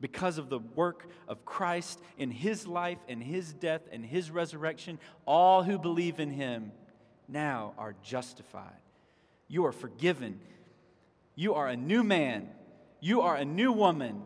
Because 0.00 0.38
of 0.38 0.48
the 0.48 0.58
work 0.58 1.06
of 1.28 1.44
Christ 1.44 2.00
in 2.16 2.30
his 2.30 2.66
life 2.66 2.98
and 3.08 3.22
his 3.22 3.52
death 3.52 3.82
and 3.92 4.04
his 4.04 4.30
resurrection, 4.30 4.98
all 5.26 5.62
who 5.62 5.78
believe 5.78 6.20
in 6.20 6.30
him 6.30 6.72
now 7.28 7.74
are 7.76 7.94
justified. 8.02 8.80
You 9.46 9.66
are 9.66 9.72
forgiven. 9.72 10.40
You 11.34 11.54
are 11.54 11.68
a 11.68 11.76
new 11.76 12.02
man. 12.02 12.48
You 13.00 13.20
are 13.20 13.36
a 13.36 13.44
new 13.44 13.72
woman. 13.72 14.22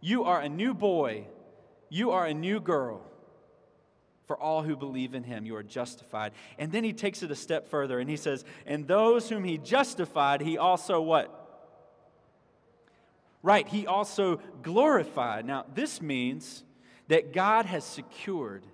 You 0.00 0.24
are 0.24 0.40
a 0.40 0.48
new 0.48 0.74
boy. 0.74 1.26
You 1.88 2.12
are 2.12 2.26
a 2.26 2.34
new 2.34 2.60
girl 2.60 3.09
for 4.30 4.40
all 4.40 4.62
who 4.62 4.76
believe 4.76 5.16
in 5.16 5.24
him. 5.24 5.44
You 5.44 5.56
are 5.56 5.62
justified. 5.64 6.30
And 6.56 6.70
then 6.70 6.84
he 6.84 6.92
takes 6.92 7.24
it 7.24 7.32
a 7.32 7.34
step 7.34 7.68
further 7.68 7.98
and 7.98 8.08
he 8.08 8.16
says, 8.16 8.44
And 8.64 8.86
those 8.86 9.28
whom 9.28 9.42
he 9.42 9.58
justified, 9.58 10.40
he 10.40 10.56
also 10.56 11.00
what? 11.00 11.66
Right, 13.42 13.66
he 13.66 13.88
also 13.88 14.36
glorified. 14.62 15.46
Now, 15.46 15.66
this 15.74 16.00
means 16.00 16.62
that 17.08 17.32
God 17.32 17.66
has 17.66 17.82
secured 17.82 18.64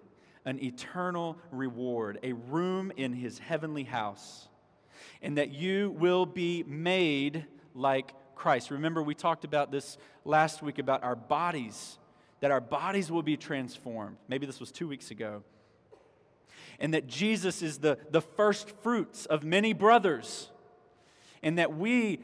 an 0.44 0.62
eternal 0.62 1.38
reward, 1.50 2.18
a 2.22 2.34
room 2.34 2.92
in 2.94 3.14
his 3.14 3.38
heavenly 3.38 3.84
house, 3.84 4.48
and 5.22 5.38
that 5.38 5.52
you 5.52 5.94
will 5.98 6.26
be 6.26 6.64
made 6.64 7.46
like 7.74 8.12
Christ. 8.34 8.70
Remember, 8.70 9.02
we 9.02 9.14
talked 9.14 9.46
about 9.46 9.72
this 9.72 9.96
last 10.22 10.62
week 10.62 10.78
about 10.78 11.02
our 11.02 11.16
bodies 11.16 11.96
that 12.46 12.52
our 12.52 12.60
bodies 12.60 13.10
will 13.10 13.24
be 13.24 13.36
transformed. 13.36 14.16
Maybe 14.28 14.46
this 14.46 14.60
was 14.60 14.70
two 14.70 14.86
weeks 14.86 15.10
ago. 15.10 15.42
And 16.78 16.94
that 16.94 17.08
Jesus 17.08 17.60
is 17.60 17.78
the, 17.78 17.98
the 18.12 18.20
first 18.20 18.70
fruits 18.84 19.26
of 19.26 19.42
many 19.42 19.72
brothers. 19.72 20.48
And 21.42 21.58
that 21.58 21.76
we, 21.76 22.20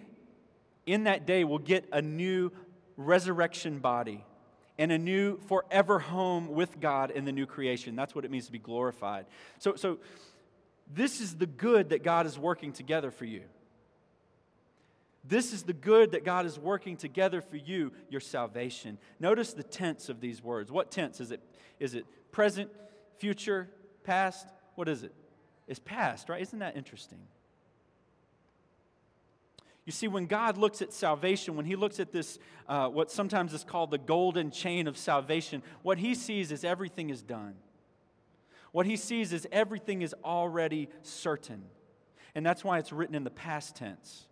in 0.87 1.05
that 1.05 1.27
day, 1.27 1.43
will 1.43 1.59
get 1.59 1.89
a 1.91 2.01
new 2.01 2.53
resurrection 2.97 3.81
body 3.81 4.25
and 4.79 4.93
a 4.93 4.99
new 4.99 5.41
forever 5.49 5.99
home 5.99 6.53
with 6.53 6.79
God 6.79 7.11
in 7.11 7.25
the 7.25 7.33
new 7.33 7.45
creation. 7.45 7.97
That's 7.97 8.15
what 8.15 8.25
it 8.25 8.31
means 8.31 8.47
to 8.47 8.53
be 8.53 8.61
glorified. 8.61 9.27
So, 9.59 9.75
so 9.75 9.99
this 10.95 11.21
is 11.21 11.35
the 11.35 11.47
good 11.47 11.89
that 11.89 12.05
God 12.05 12.27
is 12.27 12.39
working 12.39 12.71
together 12.71 13.11
for 13.11 13.25
you. 13.25 13.43
This 15.25 15.53
is 15.53 15.63
the 15.63 15.73
good 15.73 16.13
that 16.13 16.25
God 16.25 16.47
is 16.47 16.59
working 16.59 16.97
together 16.97 17.41
for 17.41 17.57
you, 17.57 17.93
your 18.11 18.21
salvation. 18.21 18.99
Notice 19.21 19.53
the 19.53 19.63
tense 19.63 20.09
of 20.09 20.21
these 20.21 20.43
words. 20.43 20.73
What 20.73 20.91
tense 20.91 21.21
is 21.21 21.31
it? 21.31 21.41
Is 21.79 21.95
it 21.95 22.07
present, 22.33 22.71
future, 23.19 23.69
past? 24.03 24.49
What 24.75 24.89
is 24.89 25.05
it? 25.05 25.13
It's 25.69 25.79
past, 25.79 26.29
right? 26.29 26.43
Isn't 26.43 26.59
that 26.59 26.77
interesting? 26.77 27.21
You 29.85 29.93
see, 29.93 30.09
when 30.09 30.27
God 30.27 30.59
looks 30.59 30.83
at 30.83 30.93
salvation, 30.93 31.57
when 31.57 31.67
He 31.67 31.77
looks 31.77 32.01
at 32.01 32.13
this, 32.13 32.41
uh, 32.69 32.89
what 32.89 33.11
sometimes 33.11 33.53
is 33.53 33.63
called 33.63 33.93
the 33.93 33.99
golden 33.99 34.51
chain 34.51 34.89
of 34.89 34.97
salvation, 34.97 35.63
what 35.83 35.99
He 35.99 36.15
sees 36.17 36.51
is 36.51 36.65
everything 36.65 37.11
is 37.11 37.23
done. 37.23 37.55
What 38.73 38.87
He 38.87 38.97
sees 38.97 39.33
is 39.33 39.47
everything 39.53 40.03
is 40.03 40.15
already 40.25 40.89
certain. 41.03 41.63
And 42.35 42.45
that's 42.45 42.65
why 42.65 42.79
it's 42.79 42.93
written 42.93 43.15
in 43.15 43.23
the 43.23 43.31
past 43.31 43.77
tense 43.77 44.27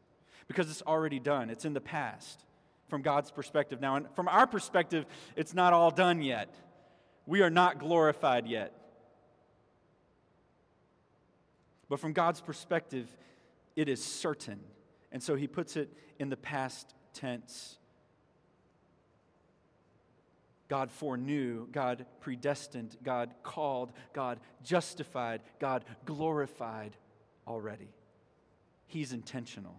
because 0.50 0.68
it's 0.68 0.82
already 0.82 1.20
done, 1.20 1.48
it's 1.48 1.64
in 1.64 1.74
the 1.74 1.80
past 1.80 2.44
from 2.88 3.02
God's 3.02 3.30
perspective. 3.30 3.80
Now, 3.80 3.94
and 3.94 4.06
from 4.16 4.26
our 4.26 4.48
perspective, 4.48 5.06
it's 5.36 5.54
not 5.54 5.72
all 5.72 5.92
done 5.92 6.22
yet. 6.22 6.52
We 7.24 7.42
are 7.42 7.50
not 7.50 7.78
glorified 7.78 8.48
yet. 8.48 8.74
But 11.88 12.00
from 12.00 12.12
God's 12.12 12.40
perspective, 12.40 13.08
it 13.76 13.88
is 13.88 14.04
certain. 14.04 14.58
And 15.12 15.22
so 15.22 15.36
he 15.36 15.46
puts 15.46 15.76
it 15.76 15.88
in 16.18 16.30
the 16.30 16.36
past 16.36 16.94
tense. 17.14 17.78
God 20.66 20.90
foreknew, 20.90 21.68
God 21.70 22.06
predestined, 22.18 22.96
God 23.04 23.34
called, 23.44 23.92
God 24.12 24.40
justified, 24.64 25.42
God 25.60 25.84
glorified 26.04 26.96
already. 27.46 27.90
He's 28.88 29.12
intentional. 29.12 29.76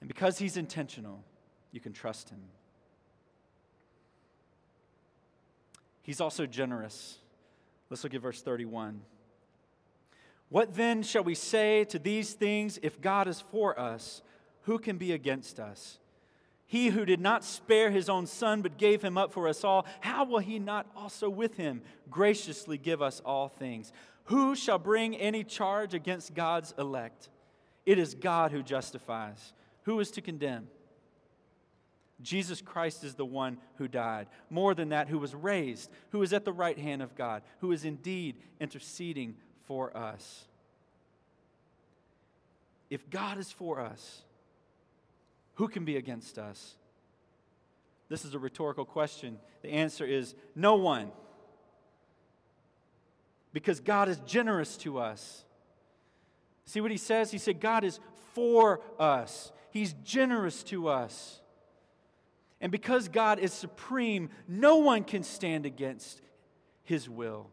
And 0.00 0.08
because 0.08 0.38
He's 0.38 0.56
intentional, 0.56 1.24
you 1.72 1.80
can 1.80 1.92
trust 1.92 2.30
Him. 2.30 2.40
He's 6.02 6.20
also 6.20 6.46
generous. 6.46 7.18
Let's 7.90 8.04
look 8.04 8.14
at 8.14 8.20
verse 8.20 8.40
31. 8.40 9.00
What 10.48 10.74
then 10.74 11.02
shall 11.02 11.24
we 11.24 11.34
say 11.34 11.84
to 11.86 11.98
these 11.98 12.34
things? 12.34 12.78
If 12.82 13.00
God 13.00 13.26
is 13.26 13.40
for 13.40 13.78
us, 13.78 14.22
who 14.62 14.78
can 14.78 14.98
be 14.98 15.12
against 15.12 15.58
us? 15.58 15.98
He 16.66 16.88
who 16.88 17.04
did 17.04 17.20
not 17.20 17.44
spare 17.44 17.90
his 17.90 18.08
own 18.08 18.26
son, 18.26 18.62
but 18.62 18.76
gave 18.76 19.02
him 19.02 19.16
up 19.16 19.32
for 19.32 19.48
us 19.48 19.62
all, 19.62 19.86
how 20.00 20.24
will 20.24 20.40
he 20.40 20.58
not 20.58 20.86
also 20.96 21.28
with 21.28 21.56
him 21.56 21.82
graciously 22.10 22.76
give 22.76 23.00
us 23.00 23.20
all 23.24 23.48
things? 23.48 23.92
Who 24.24 24.56
shall 24.56 24.78
bring 24.78 25.16
any 25.16 25.44
charge 25.44 25.94
against 25.94 26.34
God's 26.34 26.74
elect? 26.76 27.28
It 27.84 27.98
is 27.98 28.14
God 28.14 28.50
who 28.50 28.64
justifies. 28.64 29.52
Who 29.86 30.00
is 30.00 30.10
to 30.12 30.20
condemn? 30.20 30.68
Jesus 32.20 32.60
Christ 32.60 33.04
is 33.04 33.14
the 33.14 33.24
one 33.24 33.58
who 33.76 33.88
died. 33.88 34.26
More 34.50 34.74
than 34.74 34.88
that, 34.88 35.08
who 35.08 35.18
was 35.18 35.34
raised, 35.34 35.90
who 36.10 36.22
is 36.22 36.32
at 36.32 36.44
the 36.44 36.52
right 36.52 36.78
hand 36.78 37.02
of 37.02 37.14
God, 37.14 37.42
who 37.60 37.72
is 37.72 37.84
indeed 37.84 38.36
interceding 38.60 39.36
for 39.66 39.96
us. 39.96 40.44
If 42.90 43.08
God 43.10 43.38
is 43.38 43.52
for 43.52 43.80
us, 43.80 44.22
who 45.54 45.68
can 45.68 45.84
be 45.84 45.96
against 45.96 46.38
us? 46.38 46.74
This 48.08 48.24
is 48.24 48.34
a 48.34 48.38
rhetorical 48.38 48.84
question. 48.84 49.38
The 49.62 49.70
answer 49.70 50.04
is 50.04 50.34
no 50.54 50.74
one. 50.74 51.10
Because 53.52 53.80
God 53.80 54.08
is 54.08 54.18
generous 54.26 54.76
to 54.78 54.98
us. 54.98 55.44
See 56.64 56.80
what 56.80 56.90
he 56.90 56.96
says? 56.96 57.30
He 57.30 57.38
said, 57.38 57.60
God 57.60 57.84
is 57.84 58.00
for 58.34 58.80
us, 58.98 59.50
He's 59.76 59.94
generous 60.04 60.62
to 60.64 60.88
us. 60.88 61.40
And 62.62 62.72
because 62.72 63.08
God 63.08 63.38
is 63.38 63.52
supreme, 63.52 64.30
no 64.48 64.76
one 64.76 65.04
can 65.04 65.22
stand 65.22 65.66
against 65.66 66.22
His 66.82 67.10
will. 67.10 67.50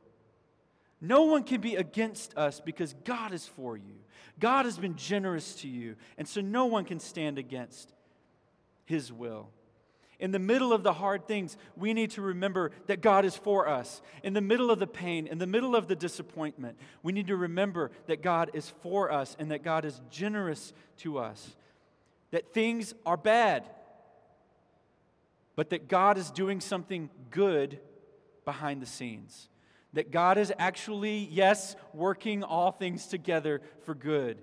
No 1.02 1.24
one 1.24 1.44
can 1.44 1.60
be 1.60 1.76
against 1.76 2.38
us 2.38 2.62
because 2.62 2.96
God 3.04 3.34
is 3.34 3.46
for 3.46 3.76
you. 3.76 3.96
God 4.40 4.64
has 4.64 4.78
been 4.78 4.96
generous 4.96 5.56
to 5.56 5.68
you, 5.68 5.98
and 6.18 6.26
so 6.26 6.40
no 6.40 6.66
one 6.66 6.86
can 6.86 7.02
stand 7.02 7.38
against 7.38 7.92
His 8.86 9.12
will. 9.12 9.50
In 10.18 10.32
the 10.32 10.40
middle 10.40 10.72
of 10.72 10.84
the 10.84 10.94
hard 10.94 11.28
things, 11.28 11.58
we 11.76 11.94
need 11.94 12.12
to 12.12 12.22
remember 12.22 12.72
that 12.88 13.02
God 13.02 13.26
is 13.26 13.36
for 13.36 13.68
us. 13.68 14.02
In 14.24 14.32
the 14.32 14.40
middle 14.40 14.72
of 14.72 14.80
the 14.80 14.88
pain, 14.88 15.28
in 15.28 15.40
the 15.40 15.48
middle 15.48 15.76
of 15.76 15.90
the 15.90 15.96
disappointment, 15.98 16.78
we 17.02 17.12
need 17.12 17.28
to 17.28 17.36
remember 17.36 17.92
that 18.08 18.22
God 18.22 18.52
is 18.54 18.70
for 18.82 19.12
us 19.12 19.36
and 19.38 19.52
that 19.52 19.62
God 19.62 19.84
is 19.84 20.00
generous 20.10 20.72
to 21.00 21.18
us. 21.18 21.58
That 22.34 22.54
things 22.54 22.94
are 23.06 23.18
bad, 23.18 23.64
but 25.56 25.70
that 25.70 25.88
God 25.88 26.18
is 26.18 26.30
doing 26.30 26.60
something 26.60 27.10
good 27.32 27.80
behind 28.46 28.82
the 28.82 28.86
scenes 28.86 29.48
that 29.94 30.10
God 30.12 30.38
is 30.38 30.52
actually, 30.58 31.30
yes, 31.32 31.76
working 31.94 32.44
all 32.44 32.72
things 32.72 33.06
together 33.06 33.62
for 33.86 33.94
good. 33.94 34.42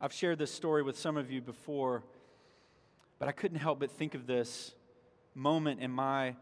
I've 0.00 0.12
shared 0.12 0.38
this 0.38 0.52
story 0.52 0.82
with 0.82 0.96
some 0.96 1.16
of 1.16 1.30
you 1.30 1.42
before, 1.42 2.04
but 3.18 3.28
I 3.28 3.32
couldn't 3.32 3.58
help 3.58 3.80
but 3.80 3.90
think 3.90 4.14
of 4.14 4.26
this 4.26 4.72
moment 5.34 5.80
in 5.80 5.90
my 5.90 6.36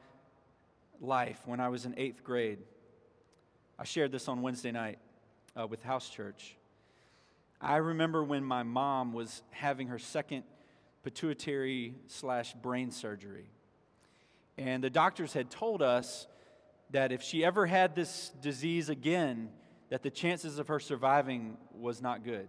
life 1.00 1.40
when 1.46 1.58
I 1.58 1.70
was 1.70 1.86
in 1.86 1.94
eighth 1.96 2.22
grade. 2.22 2.58
I 3.78 3.84
shared 3.84 4.12
this 4.12 4.28
on 4.28 4.42
Wednesday 4.42 4.70
night 4.70 4.98
uh, 5.58 5.66
with 5.66 5.82
House 5.82 6.08
Church. 6.08 6.54
I 7.60 7.76
remember 7.76 8.22
when 8.22 8.44
my 8.44 8.62
mom 8.62 9.12
was 9.12 9.42
having 9.50 9.88
her 9.88 9.98
second 9.98 10.44
pituitary 11.02 11.94
slash 12.06 12.54
brain 12.54 12.90
surgery. 12.90 13.50
And 14.56 14.82
the 14.82 14.90
doctors 14.90 15.32
had 15.32 15.50
told 15.50 15.82
us 15.82 16.26
that 16.90 17.12
if 17.12 17.22
she 17.22 17.44
ever 17.44 17.66
had 17.66 17.94
this 17.94 18.30
disease 18.40 18.88
again, 18.88 19.50
that 19.90 20.02
the 20.02 20.10
chances 20.10 20.58
of 20.58 20.68
her 20.68 20.78
surviving 20.78 21.56
was 21.72 22.00
not 22.00 22.24
good. 22.24 22.48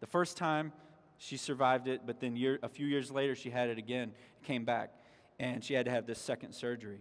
The 0.00 0.06
first 0.06 0.36
time 0.36 0.72
she 1.18 1.36
survived 1.36 1.86
it, 1.88 2.02
but 2.06 2.20
then 2.20 2.36
year, 2.36 2.58
a 2.62 2.68
few 2.68 2.86
years 2.86 3.10
later 3.10 3.34
she 3.34 3.50
had 3.50 3.68
it 3.68 3.78
again, 3.78 4.12
came 4.42 4.64
back, 4.64 4.92
and 5.38 5.64
she 5.64 5.74
had 5.74 5.86
to 5.86 5.90
have 5.90 6.06
this 6.06 6.18
second 6.18 6.52
surgery. 6.52 7.00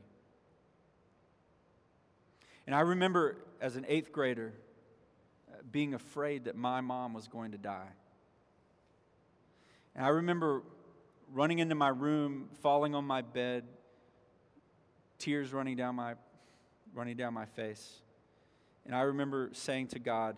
And 2.65 2.75
I 2.75 2.81
remember 2.81 3.37
as 3.59 3.75
an 3.75 3.85
eighth 3.87 4.11
grader 4.11 4.53
being 5.71 5.93
afraid 5.93 6.45
that 6.45 6.55
my 6.55 6.81
mom 6.81 7.13
was 7.13 7.27
going 7.27 7.51
to 7.51 7.57
die. 7.57 7.89
And 9.95 10.05
I 10.05 10.09
remember 10.09 10.63
running 11.31 11.59
into 11.59 11.75
my 11.75 11.89
room, 11.89 12.49
falling 12.61 12.95
on 12.95 13.05
my 13.05 13.21
bed, 13.21 13.63
tears 15.17 15.53
running 15.53 15.75
down 15.75 15.95
my, 15.95 16.15
running 16.93 17.17
down 17.17 17.33
my 17.33 17.45
face. 17.45 18.01
And 18.85 18.95
I 18.95 19.01
remember 19.01 19.49
saying 19.53 19.87
to 19.87 19.99
God, 19.99 20.37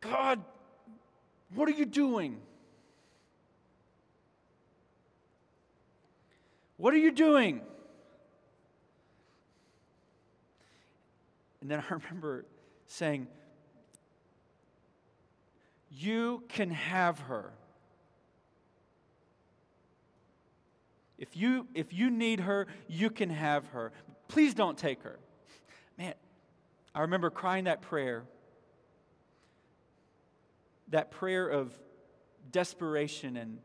God, 0.00 0.42
what 1.54 1.68
are 1.68 1.72
you 1.72 1.84
doing? 1.84 2.40
What 6.76 6.92
are 6.94 6.98
you 6.98 7.10
doing? 7.10 7.60
And 11.60 11.70
then 11.70 11.82
I 11.90 11.94
remember 11.94 12.44
saying, 12.86 13.26
You 15.90 16.42
can 16.48 16.70
have 16.70 17.20
her. 17.20 17.52
If 21.18 21.36
you, 21.36 21.66
if 21.74 21.92
you 21.92 22.10
need 22.10 22.40
her, 22.40 22.66
you 22.88 23.10
can 23.10 23.30
have 23.30 23.66
her. 23.68 23.92
Please 24.28 24.54
don't 24.54 24.76
take 24.76 25.02
her. 25.02 25.18
Man, 25.96 26.14
I 26.94 27.02
remember 27.02 27.30
crying 27.30 27.64
that 27.64 27.80
prayer, 27.80 28.24
that 30.88 31.10
prayer 31.10 31.48
of 31.48 31.72
desperation 32.52 33.36
and, 33.36 33.58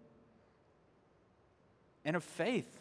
and 2.06 2.16
of 2.16 2.24
faith. 2.24 2.80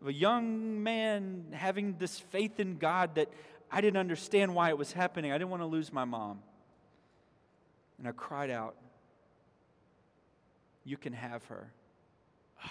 Of 0.00 0.08
a 0.08 0.12
young 0.12 0.82
man 0.82 1.46
having 1.52 1.96
this 1.98 2.18
faith 2.18 2.58
in 2.58 2.78
God 2.78 3.14
that 3.14 3.28
I 3.74 3.80
didn't 3.80 3.96
understand 3.96 4.54
why 4.54 4.68
it 4.68 4.76
was 4.76 4.92
happening. 4.92 5.32
I 5.32 5.38
didn't 5.38 5.48
want 5.50 5.62
to 5.62 5.66
lose 5.66 5.90
my 5.90 6.04
mom. 6.04 6.40
And 7.98 8.06
I 8.06 8.12
cried 8.12 8.50
out, 8.50 8.76
You 10.84 10.98
can 10.98 11.14
have 11.14 11.42
her. 11.46 11.72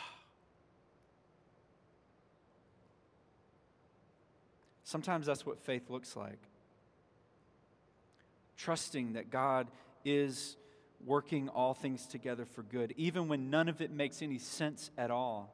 Sometimes 4.83 5.25
that's 5.25 5.43
what 5.43 5.57
faith 5.57 5.89
looks 5.89 6.15
like. 6.15 6.37
Trusting 8.57 9.13
that 9.13 9.31
God 9.31 9.69
is 10.05 10.55
working 11.03 11.49
all 11.49 11.73
things 11.73 12.05
together 12.05 12.45
for 12.45 12.61
good, 12.61 12.93
even 12.95 13.27
when 13.27 13.49
none 13.49 13.67
of 13.69 13.81
it 13.81 13.89
makes 13.89 14.21
any 14.21 14.37
sense 14.37 14.91
at 14.99 15.09
all. 15.09 15.51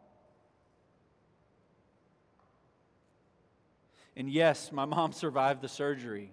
And 4.17 4.27
yes, 4.27 4.71
my 4.71 4.84
mom 4.84 5.12
survived 5.13 5.62
the 5.62 5.69
surgery. 5.69 6.32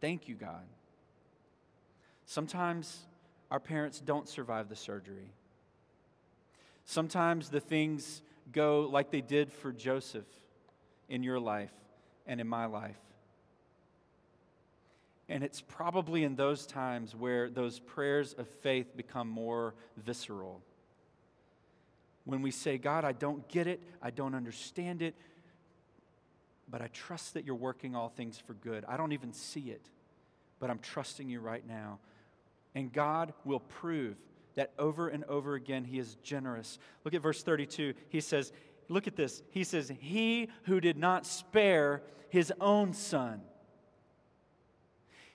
Thank 0.00 0.26
you, 0.28 0.34
God. 0.34 0.64
Sometimes 2.24 3.00
our 3.50 3.60
parents 3.60 4.00
don't 4.00 4.28
survive 4.28 4.70
the 4.70 4.74
surgery. 4.74 5.30
Sometimes 6.86 7.50
the 7.50 7.60
things 7.60 8.22
go 8.50 8.88
like 8.90 9.10
they 9.10 9.20
did 9.20 9.52
for 9.52 9.72
Joseph 9.72 10.26
in 11.08 11.22
your 11.22 11.38
life 11.38 11.72
and 12.26 12.40
in 12.40 12.48
my 12.48 12.64
life. 12.64 12.96
And 15.28 15.42
it's 15.42 15.60
probably 15.60 16.24
in 16.24 16.34
those 16.34 16.66
times 16.66 17.14
where 17.14 17.48
those 17.48 17.78
prayers 17.78 18.34
of 18.34 18.48
faith 18.48 18.96
become 18.96 19.28
more 19.28 19.74
visceral. 19.96 20.62
When 22.24 22.42
we 22.42 22.50
say, 22.50 22.78
God, 22.78 23.04
I 23.04 23.12
don't 23.12 23.46
get 23.48 23.66
it, 23.66 23.82
I 24.02 24.10
don't 24.10 24.34
understand 24.34 25.02
it, 25.02 25.14
but 26.70 26.82
I 26.82 26.88
trust 26.88 27.34
that 27.34 27.44
you're 27.44 27.54
working 27.54 27.94
all 27.94 28.08
things 28.08 28.38
for 28.38 28.54
good. 28.54 28.84
I 28.88 28.96
don't 28.96 29.12
even 29.12 29.32
see 29.32 29.70
it, 29.70 29.88
but 30.60 30.70
I'm 30.70 30.78
trusting 30.78 31.28
you 31.28 31.40
right 31.40 31.66
now. 31.66 31.98
And 32.74 32.92
God 32.92 33.32
will 33.44 33.60
prove 33.60 34.16
that 34.56 34.72
over 34.78 35.08
and 35.08 35.24
over 35.24 35.54
again, 35.54 35.84
He 35.84 35.98
is 35.98 36.16
generous. 36.22 36.78
Look 37.04 37.14
at 37.14 37.22
verse 37.22 37.42
32. 37.42 37.94
He 38.08 38.20
says, 38.20 38.52
Look 38.88 39.06
at 39.06 39.16
this. 39.16 39.42
He 39.50 39.64
says, 39.64 39.92
He 39.98 40.48
who 40.64 40.80
did 40.80 40.96
not 40.96 41.26
spare 41.26 42.02
his 42.28 42.52
own 42.60 42.92
son. 42.92 43.40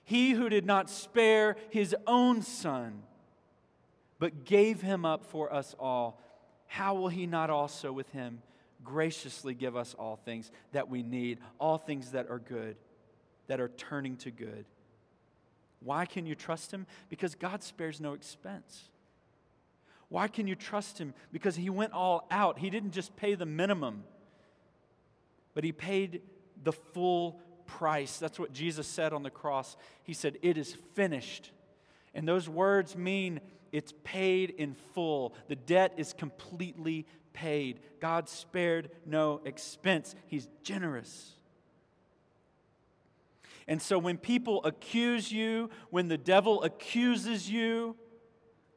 He 0.04 0.32
who 0.32 0.48
did 0.48 0.66
not 0.66 0.90
spare 0.90 1.56
his 1.70 1.96
own 2.06 2.42
son, 2.42 3.02
but 4.18 4.44
gave 4.44 4.82
him 4.82 5.04
up 5.04 5.24
for 5.24 5.52
us 5.52 5.74
all, 5.78 6.20
how 6.66 6.94
will 6.94 7.08
he 7.08 7.26
not 7.26 7.48
also 7.48 7.92
with 7.92 8.10
him 8.10 8.42
graciously 8.84 9.54
give 9.54 9.76
us 9.76 9.94
all 9.98 10.16
things 10.16 10.50
that 10.72 10.88
we 10.88 11.02
need, 11.02 11.38
all 11.58 11.78
things 11.78 12.12
that 12.12 12.28
are 12.30 12.38
good, 12.38 12.76
that 13.46 13.60
are 13.60 13.68
turning 13.68 14.16
to 14.18 14.30
good? 14.30 14.64
Why 15.82 16.04
can 16.06 16.26
you 16.26 16.34
trust 16.34 16.70
him? 16.70 16.86
Because 17.08 17.34
God 17.34 17.62
spares 17.62 18.00
no 18.00 18.12
expense. 18.12 18.90
Why 20.08 20.28
can 20.28 20.46
you 20.46 20.54
trust 20.54 20.98
him? 20.98 21.14
Because 21.32 21.56
he 21.56 21.70
went 21.70 21.92
all 21.92 22.26
out. 22.30 22.58
He 22.58 22.68
didn't 22.68 22.90
just 22.90 23.16
pay 23.16 23.34
the 23.34 23.46
minimum, 23.46 24.04
but 25.54 25.64
he 25.64 25.72
paid 25.72 26.22
the 26.62 26.72
full 26.72 27.40
price. 27.66 28.18
That's 28.18 28.38
what 28.38 28.52
Jesus 28.52 28.86
said 28.86 29.12
on 29.12 29.22
the 29.22 29.30
cross. 29.30 29.76
He 30.02 30.12
said, 30.12 30.36
It 30.42 30.58
is 30.58 30.76
finished. 30.94 31.52
And 32.12 32.26
those 32.26 32.48
words 32.48 32.96
mean 32.96 33.40
it's 33.72 33.94
paid 34.02 34.50
in 34.50 34.74
full. 34.94 35.34
The 35.48 35.56
debt 35.56 35.94
is 35.96 36.12
completely 36.12 37.06
paid. 37.32 37.80
God 38.00 38.28
spared 38.28 38.90
no 39.06 39.40
expense. 39.44 40.14
He's 40.26 40.48
generous. 40.62 41.34
And 43.68 43.80
so 43.80 43.98
when 43.98 44.18
people 44.18 44.64
accuse 44.64 45.30
you, 45.30 45.70
when 45.90 46.08
the 46.08 46.18
devil 46.18 46.62
accuses 46.62 47.48
you, 47.50 47.96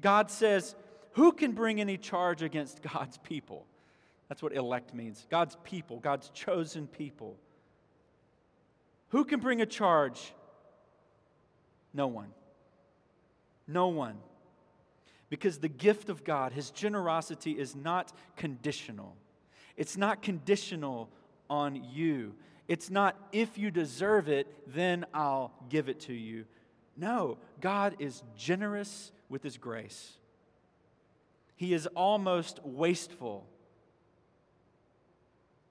God 0.01 0.29
says, 0.29 0.75
Who 1.13 1.31
can 1.31 1.53
bring 1.53 1.81
any 1.81 1.97
charge 1.97 2.43
against 2.43 2.81
God's 2.81 3.17
people? 3.17 3.65
That's 4.29 4.41
what 4.41 4.53
elect 4.53 4.93
means 4.93 5.25
God's 5.29 5.57
people, 5.63 5.99
God's 5.99 6.29
chosen 6.29 6.87
people. 6.87 7.37
Who 9.09 9.25
can 9.25 9.39
bring 9.39 9.61
a 9.61 9.65
charge? 9.65 10.33
No 11.93 12.07
one. 12.07 12.29
No 13.67 13.87
one. 13.87 14.17
Because 15.33 15.57
the 15.57 15.67
gift 15.67 16.09
of 16.09 16.23
God, 16.23 16.53
His 16.53 16.69
generosity, 16.69 17.53
is 17.53 17.75
not 17.75 18.13
conditional. 18.35 19.15
It's 19.75 19.97
not 19.97 20.21
conditional 20.21 21.09
on 21.49 21.83
you. 21.91 22.35
It's 22.67 22.91
not 22.91 23.17
if 23.31 23.57
you 23.57 23.71
deserve 23.71 24.29
it, 24.29 24.45
then 24.71 25.07
I'll 25.11 25.51
give 25.69 25.89
it 25.89 26.01
to 26.01 26.13
you. 26.13 26.45
No, 26.95 27.39
God 27.61 27.95
is 27.97 28.21
generous 28.37 29.11
with 29.27 29.41
His 29.41 29.57
grace. 29.57 30.11
He 31.55 31.73
is 31.73 31.87
almost 31.95 32.59
wasteful. 32.63 33.47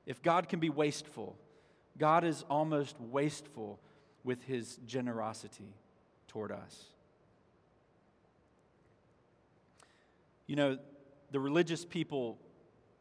If 0.07 0.23
God 0.23 0.49
can 0.49 0.59
be 0.59 0.71
wasteful, 0.71 1.37
God 1.97 2.25
is 2.25 2.45
almost 2.51 2.97
wasteful 2.99 3.79
with 4.25 4.43
his 4.43 4.81
generosity 4.89 5.77
toward 6.27 6.51
us. 6.51 6.87
You 10.47 10.57
know, 10.57 10.79
the 11.31 11.41
religious 11.41 11.85
people 11.85 12.39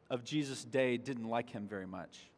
of 0.10 0.24
Jesus' 0.24 0.64
day 0.64 0.98
didn't 0.98 1.28
like 1.28 1.50
him 1.50 1.68
very 1.68 1.88
much. 1.88 2.30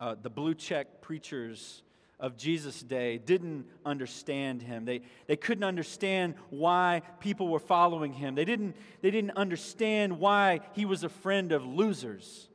Uh, 0.00 0.16
the 0.20 0.30
blue 0.30 0.54
check 0.54 1.00
preachers 1.00 1.82
of 2.18 2.38
Jesus' 2.38 2.82
day 2.82 3.18
didn't 3.18 3.66
understand 3.84 4.62
him. 4.62 4.86
They, 4.86 5.02
they 5.26 5.36
couldn't 5.36 5.64
understand 5.64 6.34
why 6.48 7.02
people 7.20 7.48
were 7.48 7.58
following 7.58 8.14
him. 8.14 8.34
They 8.34 8.46
didn't, 8.46 8.76
they 9.02 9.10
didn't 9.10 9.32
understand 9.32 10.18
why 10.18 10.60
he 10.72 10.86
was 10.86 11.04
a 11.04 11.10
friend 11.10 11.52
of 11.52 11.66
losers 11.66 12.48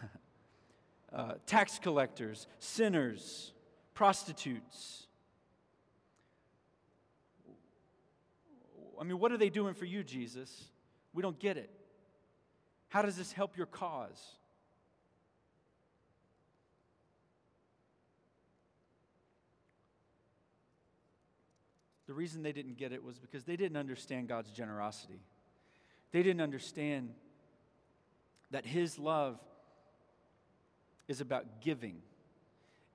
uh, 1.12 1.32
tax 1.46 1.80
collectors, 1.80 2.46
sinners, 2.60 3.52
prostitutes. 3.94 5.07
I 9.00 9.04
mean, 9.04 9.18
what 9.18 9.32
are 9.32 9.36
they 9.36 9.50
doing 9.50 9.74
for 9.74 9.84
you, 9.84 10.02
Jesus? 10.02 10.64
We 11.12 11.22
don't 11.22 11.38
get 11.38 11.56
it. 11.56 11.70
How 12.88 13.02
does 13.02 13.16
this 13.16 13.32
help 13.32 13.56
your 13.56 13.66
cause? 13.66 14.22
The 22.06 22.14
reason 22.14 22.42
they 22.42 22.52
didn't 22.52 22.78
get 22.78 22.92
it 22.92 23.04
was 23.04 23.18
because 23.18 23.44
they 23.44 23.56
didn't 23.56 23.76
understand 23.76 24.28
God's 24.28 24.50
generosity. 24.50 25.20
They 26.10 26.22
didn't 26.22 26.40
understand 26.40 27.10
that 28.50 28.64
His 28.64 28.98
love 28.98 29.38
is 31.06 31.20
about 31.20 31.60
giving, 31.60 32.00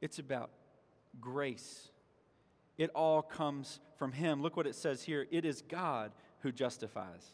it's 0.01 0.17
about 0.17 0.49
grace. 1.19 1.89
It 2.77 2.89
all 2.95 3.21
comes 3.21 3.79
from 3.97 4.11
Him. 4.11 4.41
Look 4.41 4.57
what 4.57 4.67
it 4.67 4.75
says 4.75 5.03
here 5.03 5.27
it 5.31 5.45
is 5.45 5.61
God 5.61 6.11
who 6.39 6.51
justifies. 6.51 7.33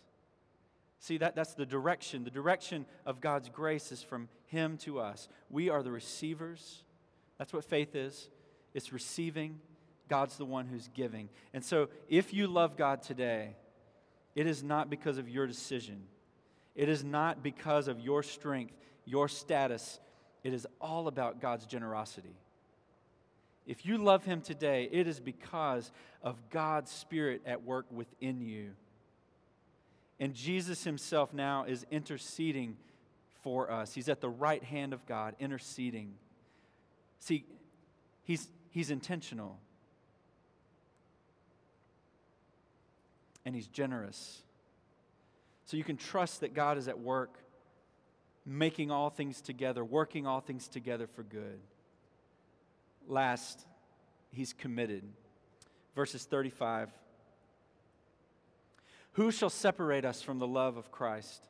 See, 1.00 1.18
that, 1.18 1.36
that's 1.36 1.54
the 1.54 1.66
direction. 1.66 2.26
The 2.26 2.30
direction 2.30 2.86
of 3.06 3.22
God's 3.22 3.50
grace 3.50 3.92
is 3.92 4.04
from 4.04 4.28
Him 4.48 4.78
to 4.80 5.00
us. 5.00 5.30
We 5.50 5.70
are 5.70 5.82
the 5.82 5.92
receivers. 5.92 6.84
That's 7.38 7.54
what 7.54 7.64
faith 7.66 7.96
is 7.96 8.30
it's 8.74 8.94
receiving. 8.94 9.60
God's 10.10 10.38
the 10.38 10.46
one 10.46 10.66
who's 10.66 10.90
giving. 10.96 11.30
And 11.54 11.64
so, 11.64 11.90
if 12.08 12.34
you 12.34 12.48
love 12.48 12.76
God 12.76 13.04
today, 13.04 13.56
it 14.36 14.48
is 14.48 14.64
not 14.64 14.90
because 14.90 15.18
of 15.18 15.30
your 15.30 15.48
decision, 15.48 16.04
it 16.76 16.90
is 16.90 17.04
not 17.04 17.44
because 17.44 17.88
of 17.88 18.00
your 18.00 18.24
strength, 18.24 18.74
your 19.06 19.28
status, 19.28 20.00
it 20.44 20.54
is 20.54 20.68
all 20.80 21.08
about 21.08 21.42
God's 21.42 21.66
generosity. 21.66 22.36
If 23.70 23.86
you 23.86 24.00
love 24.00 24.26
Him 24.26 24.42
today, 24.42 24.90
it 24.92 25.08
is 25.08 25.20
because 25.20 25.92
of 26.24 26.36
God's 26.50 26.90
Spirit 26.90 27.44
at 27.46 27.64
work 27.64 27.86
within 27.92 28.42
you. 28.42 28.72
And 30.20 30.34
Jesus 30.34 30.84
Himself 30.84 31.36
now 31.36 31.66
is 31.66 31.86
interceding 31.92 32.78
for 33.44 33.70
us. 33.70 33.94
He's 33.94 34.10
at 34.10 34.22
the 34.22 34.30
right 34.30 34.64
hand 34.64 34.92
of 34.92 35.06
God, 35.06 35.36
interceding. 35.40 36.16
See, 37.20 37.46
He's, 38.24 38.48
he's 38.72 38.90
intentional. 38.90 39.60
And 43.46 43.54
He's 43.54 43.68
generous. 43.68 44.42
So 45.66 45.78
you 45.78 45.84
can 45.84 45.96
trust 45.96 46.40
that 46.40 46.56
God 46.56 46.80
is 46.80 46.88
at 46.88 47.00
work 47.00 47.38
making 48.48 48.90
all 48.90 49.12
things 49.12 49.42
together, 49.42 49.86
working 49.86 50.26
all 50.26 50.40
things 50.40 50.68
together 50.68 51.06
for 51.06 51.22
good. 51.22 51.60
Last, 53.08 53.66
he's 54.32 54.54
committed. 54.54 55.04
Verses 55.96 56.26
35 56.26 56.90
Who 59.14 59.32
shall 59.32 59.50
separate 59.50 60.06
us 60.06 60.22
from 60.22 60.40
the 60.40 60.48
love 60.48 60.78
of 60.78 60.92
Christ? 60.92 61.48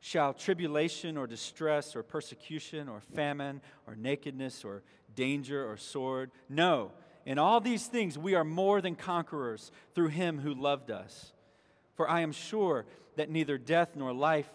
Shall 0.00 0.34
tribulation 0.34 1.16
or 1.16 1.26
distress 1.26 1.96
or 1.96 2.02
persecution 2.02 2.88
or 2.88 3.00
famine 3.00 3.60
or 3.86 3.96
nakedness 3.96 4.64
or 4.64 4.82
danger 5.14 5.68
or 5.68 5.76
sword? 5.76 6.30
No. 6.48 6.92
In 7.24 7.38
all 7.38 7.60
these 7.60 7.86
things, 7.86 8.16
we 8.16 8.36
are 8.36 8.44
more 8.44 8.80
than 8.80 8.94
conquerors 8.94 9.72
through 9.94 10.08
him 10.08 10.38
who 10.38 10.54
loved 10.54 10.92
us. 10.92 11.32
For 11.96 12.08
I 12.08 12.20
am 12.20 12.30
sure 12.30 12.86
that 13.16 13.30
neither 13.30 13.58
death 13.58 13.96
nor 13.96 14.12
life 14.12 14.48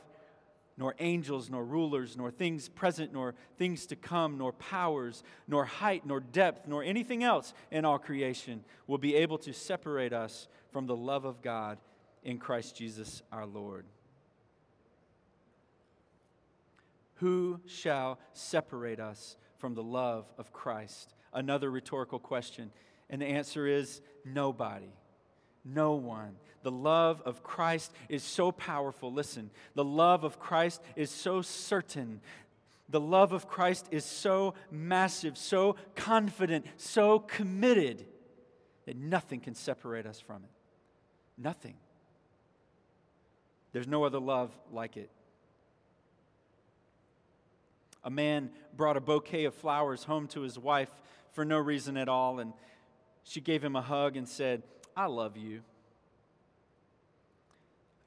nor 0.81 0.95
angels, 0.97 1.47
nor 1.47 1.63
rulers, 1.63 2.17
nor 2.17 2.31
things 2.31 2.67
present, 2.67 3.13
nor 3.13 3.35
things 3.59 3.85
to 3.85 3.95
come, 3.95 4.39
nor 4.39 4.51
powers, 4.51 5.21
nor 5.47 5.63
height, 5.63 6.07
nor 6.07 6.19
depth, 6.19 6.67
nor 6.67 6.83
anything 6.83 7.23
else 7.23 7.53
in 7.69 7.85
all 7.85 7.99
creation 7.99 8.63
will 8.87 8.97
be 8.97 9.13
able 9.13 9.37
to 9.37 9.53
separate 9.53 10.11
us 10.11 10.47
from 10.71 10.87
the 10.87 10.95
love 10.95 11.23
of 11.23 11.43
God 11.43 11.77
in 12.23 12.39
Christ 12.39 12.75
Jesus 12.75 13.21
our 13.31 13.45
Lord. 13.45 13.85
Who 17.17 17.59
shall 17.67 18.17
separate 18.33 18.99
us 18.99 19.37
from 19.59 19.75
the 19.75 19.83
love 19.83 20.33
of 20.39 20.51
Christ? 20.51 21.13
Another 21.31 21.69
rhetorical 21.69 22.17
question. 22.17 22.71
And 23.07 23.21
the 23.21 23.27
answer 23.27 23.67
is 23.67 24.01
nobody. 24.25 24.89
No 25.63 25.93
one. 25.93 26.35
The 26.63 26.71
love 26.71 27.21
of 27.25 27.43
Christ 27.43 27.91
is 28.09 28.23
so 28.23 28.51
powerful. 28.51 29.11
Listen, 29.11 29.49
the 29.73 29.83
love 29.83 30.23
of 30.23 30.39
Christ 30.39 30.81
is 30.95 31.09
so 31.09 31.41
certain. 31.41 32.21
The 32.89 32.99
love 32.99 33.31
of 33.31 33.47
Christ 33.47 33.87
is 33.91 34.05
so 34.05 34.53
massive, 34.69 35.37
so 35.37 35.75
confident, 35.95 36.65
so 36.77 37.19
committed 37.19 38.05
that 38.85 38.95
nothing 38.95 39.39
can 39.39 39.55
separate 39.55 40.05
us 40.05 40.19
from 40.19 40.43
it. 40.43 40.49
Nothing. 41.37 41.75
There's 43.71 43.87
no 43.87 44.03
other 44.03 44.19
love 44.19 44.51
like 44.71 44.97
it. 44.97 45.09
A 48.03 48.09
man 48.09 48.49
brought 48.75 48.97
a 48.97 49.01
bouquet 49.01 49.45
of 49.45 49.53
flowers 49.53 50.03
home 50.03 50.27
to 50.29 50.41
his 50.41 50.57
wife 50.57 50.89
for 51.31 51.45
no 51.45 51.57
reason 51.57 51.97
at 51.97 52.09
all, 52.09 52.39
and 52.39 52.53
she 53.23 53.39
gave 53.39 53.63
him 53.63 53.75
a 53.75 53.81
hug 53.81 54.17
and 54.17 54.27
said, 54.27 54.63
I 54.95 55.05
love 55.05 55.37
you. 55.37 55.61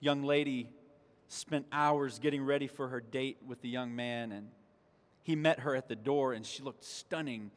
Young 0.01 0.23
lady 0.23 0.69
spent 1.29 1.67
hours 1.73 2.19
getting 2.19 2.45
ready 2.45 2.67
for 2.67 2.89
her 2.89 3.01
date 3.01 3.39
with 3.47 3.63
the 3.63 3.69
young 3.69 3.97
man, 3.97 4.33
and 4.33 4.49
he 5.23 5.35
met 5.35 5.61
her 5.61 5.75
at 5.75 5.89
the 5.89 5.97
door, 5.97 6.33
and 6.33 6.45
she 6.45 6.63
looked 6.63 6.85
stunning. 6.85 7.51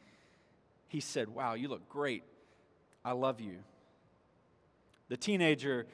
He 0.87 0.99
said, 0.99 1.27
Wow, 1.27 1.55
you 1.55 1.67
look 1.67 1.87
great. 1.89 2.23
I 3.03 3.11
love 3.11 3.41
you. 3.41 3.57
The 5.09 5.17
teenager 5.17 5.87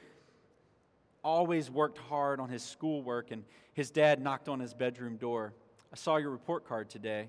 always 1.22 1.70
worked 1.70 1.98
hard 1.98 2.40
on 2.40 2.48
his 2.48 2.62
schoolwork, 2.62 3.30
and 3.30 3.44
his 3.72 3.90
dad 3.90 4.20
knocked 4.20 4.48
on 4.48 4.60
his 4.60 4.74
bedroom 4.74 5.16
door. 5.16 5.54
I 5.92 5.96
saw 5.96 6.16
your 6.16 6.30
report 6.30 6.66
card 6.66 6.90
today. 6.90 7.28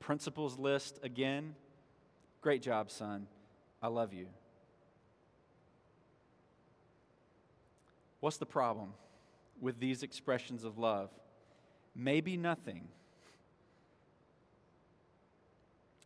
Principals 0.00 0.58
list 0.58 1.00
again. 1.02 1.54
Great 2.40 2.62
job, 2.62 2.90
son. 2.90 3.26
I 3.82 3.88
love 3.88 4.12
you. 4.12 4.26
What's 8.20 8.36
the 8.36 8.46
problem 8.46 8.94
with 9.60 9.78
these 9.78 10.02
expressions 10.02 10.64
of 10.64 10.78
love? 10.78 11.10
Maybe 11.94 12.36
nothing. 12.36 12.88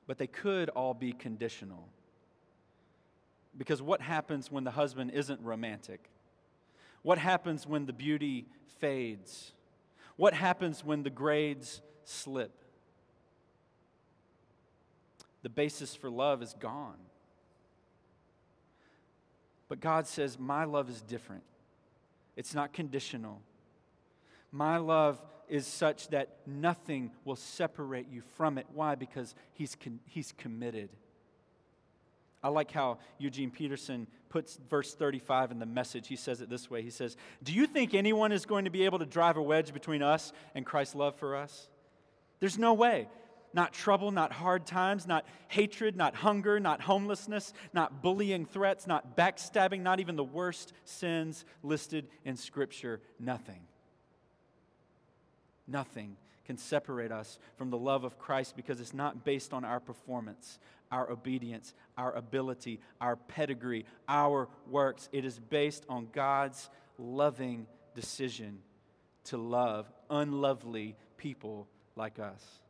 But 0.07 0.19
they 0.19 0.27
could 0.27 0.69
all 0.71 0.95
be 0.95 1.13
conditional. 1.13 1.89
Because 3.57 3.81
what 3.81 4.01
happens 4.01 4.51
when 4.51 4.65
the 4.65 4.71
husband 4.71 5.11
isn't 5.13 5.41
romantic? 5.43 6.11
What 7.03 7.19
happens 7.19 7.67
when 7.67 7.87
the 7.87 7.93
beauty 7.93 8.47
fades? 8.79 9.53
What 10.17 10.35
happens 10.35 10.85
when 10.85 11.03
the 11.03 11.11
grades 11.11 11.83
slip? 12.05 12.53
The 15.43 15.49
basis 15.49 15.95
for 15.95 16.11
love 16.11 16.43
is 16.43 16.55
gone. 16.59 16.99
But 19.69 19.81
God 19.81 20.07
says, 20.07 20.39
My 20.39 20.65
love 20.65 20.89
is 20.89 21.03
different. 21.03 21.43
It's 22.37 22.55
not 22.55 22.73
conditional. 22.73 23.41
My 24.51 24.79
love 24.79 25.21
is 25.49 25.67
such 25.67 26.09
that 26.09 26.37
nothing 26.47 27.11
will 27.25 27.37
separate 27.37 28.09
you 28.11 28.23
from 28.37 28.59
it. 28.59 28.67
Why? 28.73 28.95
Because 28.95 29.35
He's, 29.53 29.75
con- 29.75 30.01
he's 30.07 30.33
committed. 30.39 30.89
I 32.43 32.49
like 32.49 32.73
how 32.73 32.99
Eugene 33.19 33.51
Peterson 33.51 34.09
puts 34.29 34.59
verse 34.69 34.95
35 34.95 35.53
in 35.53 35.59
the 35.59 35.67
message. 35.67 36.09
He 36.09 36.17
says 36.17 36.41
it 36.41 36.51
this 36.51 36.71
way 36.71 36.83
He 36.83 36.91
says, 36.91 37.17
Do 37.43 37.53
you 37.53 37.67
think 37.67 37.95
anyone 37.95 38.33
is 38.33 38.47
going 38.47 38.65
to 38.65 38.71
be 38.71 38.85
able 38.85 38.99
to 38.99 39.07
drive 39.07 39.37
a 39.37 39.43
wedge 39.43 39.73
between 39.73 40.03
us 40.03 40.33
and 40.55 40.67
Christ's 40.67 40.95
love 40.95 41.15
for 41.17 41.37
us? 41.37 41.69
There's 42.41 42.59
no 42.59 42.75
way. 42.75 43.09
Not 43.55 43.73
trouble, 43.73 44.11
not 44.11 44.33
hard 44.33 44.67
times, 44.67 45.07
not 45.07 45.27
hatred, 45.49 45.97
not 45.97 46.15
hunger, 46.15 46.59
not 46.59 46.81
homelessness, 46.81 47.53
not 47.73 48.03
bullying 48.03 48.47
threats, 48.47 48.87
not 48.87 49.17
backstabbing, 49.17 49.83
not 49.83 50.01
even 50.01 50.17
the 50.17 50.25
worst 50.25 50.73
sins 50.85 51.45
listed 51.63 52.09
in 52.25 52.37
Scripture. 52.37 53.01
Nothing. 53.19 53.61
Nothing 55.69 56.17
can 56.45 56.57
separate 56.57 57.13
us 57.13 57.39
from 57.57 57.71
the 57.71 57.79
love 57.79 58.05
of 58.05 58.19
Christ 58.19 58.57
because 58.57 58.81
it's 58.81 58.95
not 58.95 59.25
based 59.25 59.53
on 59.53 59.65
our 59.65 59.81
performance, 59.81 60.59
our 60.91 61.11
obedience, 61.11 61.75
our 61.97 62.13
ability, 62.13 62.81
our 63.01 63.17
pedigree, 63.17 63.85
our 64.09 64.49
works. 64.69 65.09
It 65.13 65.25
is 65.25 65.39
based 65.39 65.85
on 65.89 66.09
God's 66.13 66.69
loving 66.99 67.67
decision 67.95 68.59
to 69.25 69.37
love 69.37 69.91
unlovely 70.11 70.97
people 71.17 71.69
like 71.97 72.19
us. 72.19 72.62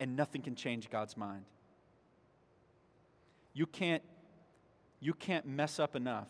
And 0.00 0.16
nothing 0.16 0.42
can 0.42 0.54
change 0.54 0.90
God's 0.90 1.16
mind. 1.16 1.44
You 3.52 3.66
can't, 3.66 4.02
you 5.00 5.14
can't 5.14 5.46
mess 5.46 5.80
up 5.80 5.96
enough. 5.96 6.28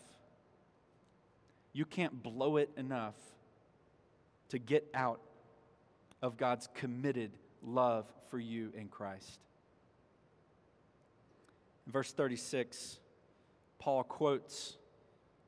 You 1.73 1.85
can't 1.85 2.23
blow 2.23 2.57
it 2.57 2.69
enough 2.77 3.15
to 4.49 4.57
get 4.57 4.87
out 4.93 5.21
of 6.21 6.37
God's 6.37 6.67
committed 6.73 7.31
love 7.63 8.05
for 8.29 8.39
you 8.39 8.71
in 8.75 8.87
Christ. 8.87 9.39
In 11.85 11.91
verse 11.91 12.11
36, 12.11 12.99
Paul 13.79 14.03
quotes 14.03 14.77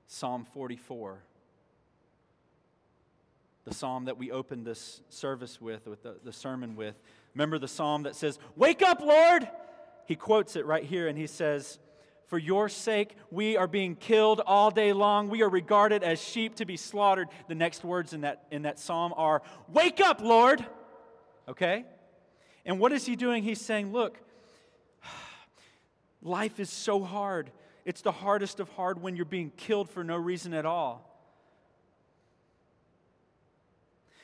Psalm 0.08 0.46
44, 0.46 1.24
the 3.66 3.74
psalm 3.74 4.06
that 4.06 4.18
we 4.18 4.32
opened 4.32 4.66
this 4.66 5.02
service 5.10 5.62
with, 5.62 5.88
with 5.88 6.04
the, 6.04 6.18
the 6.24 6.34
sermon 6.34 6.76
with. 6.76 6.96
Remember 7.34 7.58
the 7.58 7.68
psalm 7.68 8.04
that 8.04 8.16
says, 8.16 8.40
Wake 8.56 8.82
up, 8.82 9.02
Lord! 9.02 9.48
He 10.06 10.16
quotes 10.16 10.56
it 10.56 10.66
right 10.66 10.84
here 10.84 11.08
and 11.08 11.18
he 11.18 11.28
says, 11.28 11.80
For 12.26 12.38
your 12.38 12.68
sake, 12.68 13.16
we 13.30 13.56
are 13.56 13.68
being 13.68 13.96
killed 13.96 14.42
all 14.46 14.72
day 14.72 14.94
long. 14.94 15.30
We 15.30 15.42
are 15.42 15.50
regarded 15.50 16.04
as 16.04 16.22
sheep 16.22 16.56
to 16.56 16.66
be 16.66 16.78
slaughtered. 16.78 17.28
The 17.48 17.56
next 17.56 17.84
words 17.84 18.14
in 18.14 18.22
that, 18.22 18.46
in 18.52 18.64
that 18.64 18.80
psalm 18.80 19.14
are, 19.16 19.42
Wake 19.70 20.02
up, 20.02 20.22
Lord! 20.22 20.66
Okay? 21.48 21.86
And 22.66 22.80
what 22.80 22.92
is 22.92 23.06
he 23.06 23.16
doing? 23.16 23.44
He's 23.44 23.62
saying, 23.62 23.92
Look, 23.92 24.18
Life 26.22 26.60
is 26.60 26.70
so 26.70 27.04
hard. 27.04 27.52
It's 27.86 28.02
the 28.02 28.12
hardest 28.12 28.60
of 28.60 28.70
hard 28.70 29.02
when 29.02 29.16
you're 29.16 29.26
being 29.26 29.52
killed 29.58 29.90
for 29.90 30.04
no 30.04 30.16
reason 30.16 30.54
at 30.54 30.66
all. 30.66 31.11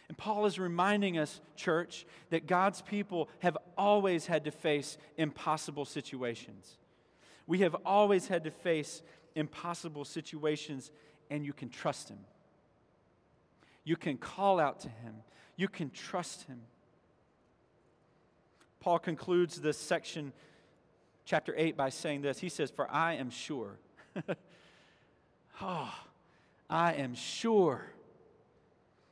And 0.07 0.17
Paul 0.17 0.45
is 0.45 0.57
reminding 0.57 1.17
us, 1.17 1.41
church, 1.55 2.05
that 2.29 2.47
God's 2.47 2.81
people 2.81 3.29
have 3.39 3.57
always 3.77 4.25
had 4.25 4.45
to 4.45 4.51
face 4.51 4.97
impossible 5.17 5.85
situations. 5.85 6.77
We 7.45 7.59
have 7.59 7.75
always 7.85 8.27
had 8.27 8.43
to 8.45 8.51
face 8.51 9.01
impossible 9.35 10.05
situations, 10.05 10.91
and 11.29 11.45
you 11.45 11.53
can 11.53 11.69
trust 11.69 12.09
Him. 12.09 12.19
You 13.83 13.97
can 13.97 14.17
call 14.17 14.59
out 14.59 14.81
to 14.81 14.89
Him. 14.89 15.15
You 15.57 15.67
can 15.67 15.89
trust 15.89 16.43
Him. 16.43 16.61
Paul 18.79 18.99
concludes 18.99 19.59
this 19.59 19.77
section 19.77 20.31
chapter 21.25 21.53
8 21.57 21.75
by 21.75 21.89
saying 21.89 22.21
this. 22.21 22.39
He 22.39 22.49
says, 22.49 22.71
For 22.71 22.89
I 22.89 23.15
am 23.15 23.29
sure. 23.29 23.77
oh, 25.61 25.93
I 26.69 26.93
am 26.93 27.13
sure 27.13 27.91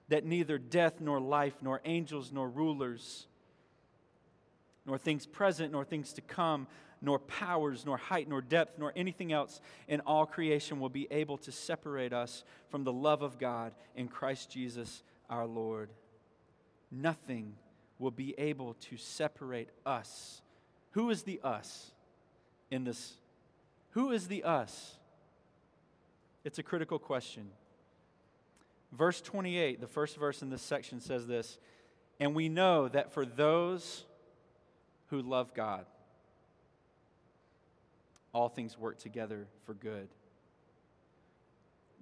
that 0.10 0.26
neither 0.26 0.58
death 0.58 1.00
nor 1.00 1.20
life, 1.20 1.56
nor 1.62 1.82
angels 1.86 2.32
nor 2.32 2.50
rulers, 2.50 3.28
nor 4.86 4.98
things 4.98 5.26
present 5.26 5.72
nor 5.72 5.84
things 5.84 6.14
to 6.14 6.22
come, 6.22 6.68
nor 7.02 7.20
powers, 7.20 7.86
nor 7.86 7.98
height, 7.98 8.28
nor 8.28 8.42
depth, 8.42 8.80
nor 8.80 8.94
anything 8.96 9.32
else 9.32 9.60
in 9.88 10.00
all 10.02 10.26
creation 10.26 10.80
will 10.80 10.90
be 10.90 11.08
able 11.12 11.38
to 11.38 11.52
separate 11.52 12.14
us 12.14 12.44
from 12.70 12.84
the 12.84 12.94
love 12.94 13.22
of 13.22 13.40
God 13.40 13.74
in 13.96 14.08
Christ 14.08 14.50
Jesus 14.50 15.04
our 15.30 15.46
Lord. 15.46 15.90
Nothing 16.92 17.56
will 18.00 18.12
be 18.12 18.36
able 18.38 18.76
to 18.76 18.98
separate 18.98 19.70
us. 19.86 20.42
Who 20.92 21.10
is 21.10 21.24
the 21.24 21.40
us? 21.44 21.92
in 22.72 22.84
this? 22.84 23.14
Who 23.92 24.12
is 24.12 24.28
the 24.28 24.44
us? 24.44 24.98
It's 26.44 26.60
a 26.60 26.64
critical 26.64 27.00
question. 27.00 27.50
Verse 28.96 29.20
28, 29.20 29.82
the 29.82 29.88
first 29.88 30.16
verse 30.16 30.42
in 30.42 30.50
this 30.50 30.62
section 30.62 31.02
says 31.02 31.28
this 31.28 31.58
And 32.20 32.34
we 32.34 32.48
know 32.48 32.88
that 32.88 33.12
for 33.12 33.26
those 33.26 34.06
who 35.08 35.22
love 35.22 35.54
God, 35.54 35.86
all 38.32 38.48
things 38.48 38.78
work 38.78 38.98
together 38.98 39.48
for 39.66 39.74
good. 39.74 40.08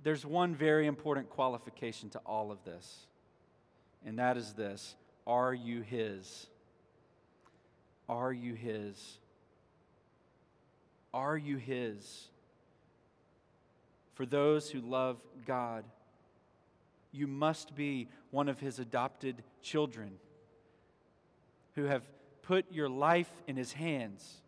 There's 0.03 0.25
one 0.25 0.53
very 0.53 0.85
important 0.85 1.29
qualification 1.29 2.09
to 2.11 2.19
all 2.25 2.51
of 2.51 2.63
this, 2.63 3.07
and 4.05 4.19
that 4.19 4.37
is 4.37 4.53
this 4.53 4.95
Are 5.25 5.53
you 5.53 5.81
His? 5.81 6.47
Are 8.07 8.33
you 8.33 8.53
His? 8.53 9.17
Are 11.13 11.37
you 11.37 11.57
His? 11.57 12.27
For 14.13 14.27
those 14.27 14.69
who 14.69 14.81
love 14.81 15.17
God, 15.47 15.85
you 17.13 17.27
must 17.27 17.75
be 17.75 18.09
one 18.31 18.49
of 18.49 18.59
His 18.59 18.79
adopted 18.79 19.43
children 19.61 20.13
who 21.75 21.85
have 21.85 22.03
put 22.41 22.65
your 22.71 22.89
life 22.89 23.31
in 23.47 23.55
His 23.55 23.71
hands, 23.73 24.41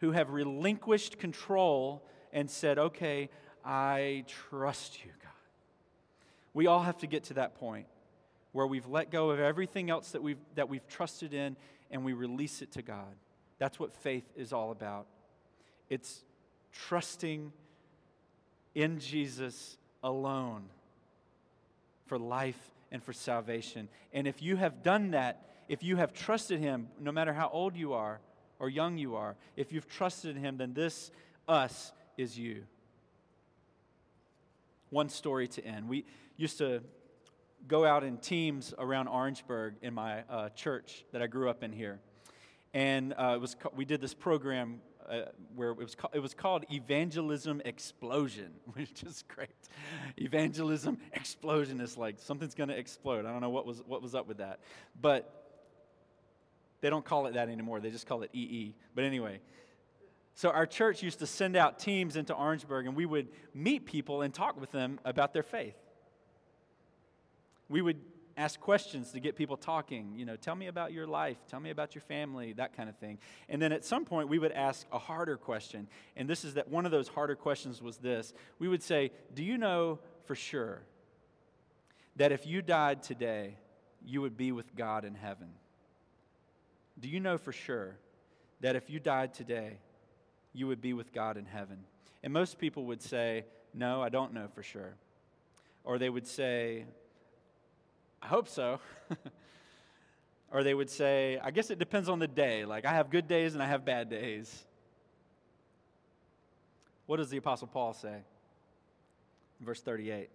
who 0.00 0.10
have 0.10 0.30
relinquished 0.30 1.18
control 1.18 2.02
and 2.32 2.50
said, 2.50 2.78
Okay, 2.78 3.30
I 3.64 4.24
trust 4.26 5.04
you, 5.04 5.10
God. 5.22 5.30
We 6.52 6.66
all 6.66 6.82
have 6.82 6.98
to 6.98 7.06
get 7.06 7.24
to 7.24 7.34
that 7.34 7.54
point 7.54 7.86
where 8.50 8.66
we've 8.66 8.86
let 8.86 9.10
go 9.10 9.30
of 9.30 9.40
everything 9.40 9.88
else 9.88 10.10
that 10.10 10.22
we've, 10.22 10.38
that 10.56 10.68
we've 10.68 10.86
trusted 10.88 11.32
in 11.32 11.56
and 11.90 12.04
we 12.04 12.12
release 12.12 12.60
it 12.60 12.72
to 12.72 12.82
God. 12.82 13.14
That's 13.58 13.78
what 13.78 13.94
faith 13.94 14.24
is 14.36 14.52
all 14.52 14.72
about. 14.72 15.06
It's 15.88 16.24
trusting 16.72 17.52
in 18.74 18.98
Jesus 18.98 19.76
alone 20.02 20.64
for 22.06 22.18
life 22.18 22.70
and 22.90 23.02
for 23.02 23.12
salvation. 23.12 23.88
And 24.12 24.26
if 24.26 24.42
you 24.42 24.56
have 24.56 24.82
done 24.82 25.12
that, 25.12 25.48
if 25.68 25.82
you 25.82 25.96
have 25.96 26.12
trusted 26.12 26.60
Him, 26.60 26.88
no 27.00 27.12
matter 27.12 27.32
how 27.32 27.48
old 27.48 27.76
you 27.76 27.94
are 27.94 28.20
or 28.58 28.68
young 28.68 28.98
you 28.98 29.16
are, 29.16 29.36
if 29.56 29.72
you've 29.72 29.88
trusted 29.88 30.36
Him, 30.36 30.56
then 30.56 30.74
this 30.74 31.10
us 31.48 31.92
is 32.16 32.38
you. 32.38 32.64
One 34.90 35.08
story 35.08 35.48
to 35.48 35.64
end. 35.64 35.88
We 35.88 36.04
used 36.36 36.58
to 36.58 36.82
go 37.66 37.84
out 37.86 38.04
in 38.04 38.18
teams 38.18 38.74
around 38.78 39.08
Orangeburg 39.08 39.74
in 39.82 39.94
my 39.94 40.22
uh, 40.28 40.48
church 40.50 41.04
that 41.12 41.22
I 41.22 41.26
grew 41.26 41.48
up 41.48 41.62
in 41.62 41.72
here. 41.72 42.00
And 42.74 43.14
uh, 43.14 43.34
it 43.36 43.40
was, 43.40 43.56
we 43.76 43.84
did 43.84 44.00
this 44.00 44.14
program 44.14 44.80
uh, 45.12 45.26
where 45.54 45.70
it 45.70 45.76
was, 45.76 45.94
it 46.14 46.20
was 46.20 46.32
called 46.32 46.64
Evangelism 46.72 47.60
Explosion, 47.66 48.52
which 48.72 49.02
is 49.02 49.24
great. 49.28 49.50
Evangelism 50.16 50.96
Explosion 51.12 51.80
is 51.80 51.98
like 51.98 52.18
something's 52.18 52.54
going 52.54 52.70
to 52.70 52.78
explode. 52.78 53.26
I 53.26 53.30
don't 53.30 53.42
know 53.42 53.50
what 53.50 53.66
was, 53.66 53.82
what 53.86 54.00
was 54.00 54.14
up 54.14 54.26
with 54.26 54.38
that. 54.38 54.60
But 54.98 55.30
they 56.80 56.88
don't 56.88 57.04
call 57.04 57.26
it 57.26 57.34
that 57.34 57.48
anymore, 57.48 57.78
they 57.80 57.90
just 57.90 58.06
call 58.06 58.22
it 58.22 58.30
EE. 58.32 58.74
But 58.94 59.04
anyway, 59.04 59.40
so 60.34 60.50
our 60.50 60.66
church 60.66 61.02
used 61.02 61.18
to 61.18 61.26
send 61.26 61.56
out 61.56 61.78
teams 61.78 62.16
into 62.16 62.34
Orangeburg, 62.34 62.86
and 62.86 62.96
we 62.96 63.04
would 63.04 63.28
meet 63.52 63.84
people 63.84 64.22
and 64.22 64.32
talk 64.32 64.58
with 64.58 64.72
them 64.72 64.98
about 65.04 65.34
their 65.34 65.42
faith. 65.42 65.76
We 67.68 67.82
would 67.82 68.00
ask 68.36 68.60
questions 68.60 69.12
to 69.12 69.20
get 69.20 69.36
people 69.36 69.56
talking. 69.56 70.14
You 70.16 70.24
know, 70.24 70.36
tell 70.36 70.54
me 70.54 70.66
about 70.66 70.92
your 70.92 71.06
life, 71.06 71.36
tell 71.48 71.60
me 71.60 71.70
about 71.70 71.94
your 71.94 72.02
family, 72.02 72.52
that 72.54 72.76
kind 72.76 72.88
of 72.88 72.96
thing. 72.96 73.18
And 73.48 73.60
then 73.60 73.72
at 73.72 73.84
some 73.84 74.04
point, 74.04 74.28
we 74.28 74.38
would 74.38 74.52
ask 74.52 74.86
a 74.92 74.98
harder 74.98 75.36
question. 75.36 75.88
And 76.16 76.28
this 76.28 76.44
is 76.44 76.54
that 76.54 76.68
one 76.68 76.86
of 76.86 76.92
those 76.92 77.08
harder 77.08 77.34
questions 77.34 77.82
was 77.82 77.98
this 77.98 78.32
we 78.58 78.68
would 78.68 78.82
say, 78.82 79.12
Do 79.34 79.42
you 79.42 79.58
know 79.58 79.98
for 80.24 80.34
sure 80.34 80.82
that 82.16 82.32
if 82.32 82.46
you 82.46 82.62
died 82.62 83.02
today, 83.02 83.56
you 84.04 84.20
would 84.20 84.36
be 84.36 84.52
with 84.52 84.74
God 84.74 85.04
in 85.04 85.14
heaven? 85.14 85.48
Do 86.98 87.08
you 87.08 87.20
know 87.20 87.38
for 87.38 87.52
sure 87.52 87.96
that 88.60 88.76
if 88.76 88.90
you 88.90 89.00
died 89.00 89.34
today, 89.34 89.78
you 90.52 90.66
would 90.66 90.80
be 90.80 90.92
with 90.92 91.12
God 91.12 91.36
in 91.36 91.46
heaven? 91.46 91.78
And 92.22 92.32
most 92.32 92.58
people 92.58 92.84
would 92.86 93.02
say, 93.02 93.44
No, 93.74 94.02
I 94.02 94.08
don't 94.08 94.32
know 94.32 94.48
for 94.54 94.62
sure. 94.62 94.94
Or 95.84 95.98
they 95.98 96.10
would 96.10 96.26
say, 96.26 96.84
I 98.22 98.26
hope 98.26 98.48
so. 98.48 98.78
or 100.52 100.62
they 100.62 100.74
would 100.74 100.88
say, 100.88 101.38
I 101.42 101.50
guess 101.50 101.70
it 101.70 101.78
depends 101.78 102.08
on 102.08 102.18
the 102.18 102.28
day. 102.28 102.64
Like, 102.64 102.84
I 102.86 102.92
have 102.92 103.10
good 103.10 103.26
days 103.26 103.54
and 103.54 103.62
I 103.62 103.66
have 103.66 103.84
bad 103.84 104.08
days. 104.08 104.64
What 107.06 107.16
does 107.16 107.30
the 107.30 107.36
Apostle 107.38 107.66
Paul 107.66 107.92
say? 107.92 108.22
verse 109.62 109.80
38. 109.80 110.28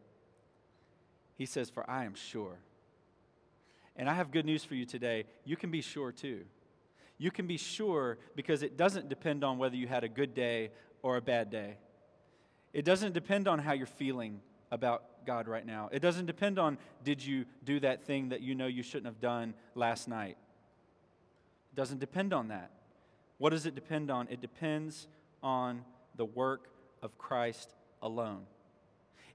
He 1.35 1.45
says, 1.45 1.69
For 1.69 1.87
I 1.89 2.05
am 2.05 2.15
sure. 2.15 2.57
And 3.95 4.09
I 4.09 4.13
have 4.13 4.31
good 4.31 4.45
news 4.45 4.63
for 4.63 4.75
you 4.75 4.85
today. 4.85 5.25
You 5.43 5.55
can 5.55 5.71
be 5.71 5.81
sure 5.81 6.11
too. 6.11 6.41
You 7.17 7.31
can 7.31 7.47
be 7.47 7.57
sure 7.57 8.17
because 8.35 8.63
it 8.63 8.77
doesn't 8.77 9.09
depend 9.09 9.43
on 9.43 9.57
whether 9.57 9.75
you 9.75 9.87
had 9.87 10.03
a 10.03 10.09
good 10.09 10.33
day 10.33 10.71
or 11.01 11.17
a 11.17 11.21
bad 11.21 11.49
day. 11.49 11.77
It 12.73 12.85
doesn't 12.85 13.13
depend 13.13 13.47
on 13.47 13.59
how 13.59 13.73
you're 13.73 13.87
feeling 13.87 14.39
about 14.71 15.03
God 15.27 15.47
right 15.47 15.65
now. 15.65 15.89
It 15.91 15.99
doesn't 15.99 16.25
depend 16.25 16.57
on 16.57 16.79
did 17.03 17.23
you 17.23 17.45
do 17.63 17.79
that 17.81 18.05
thing 18.05 18.29
that 18.29 18.41
you 18.41 18.55
know 18.55 18.65
you 18.65 18.81
shouldn't 18.81 19.05
have 19.05 19.19
done 19.19 19.53
last 19.75 20.07
night. 20.07 20.37
It 21.71 21.75
doesn't 21.75 21.99
depend 21.99 22.33
on 22.33 22.47
that. 22.47 22.71
What 23.37 23.51
does 23.51 23.67
it 23.67 23.75
depend 23.75 24.09
on? 24.09 24.27
It 24.31 24.41
depends 24.41 25.07
on 25.43 25.83
the 26.15 26.25
work 26.25 26.69
of 27.03 27.17
Christ 27.17 27.75
alone. 28.01 28.43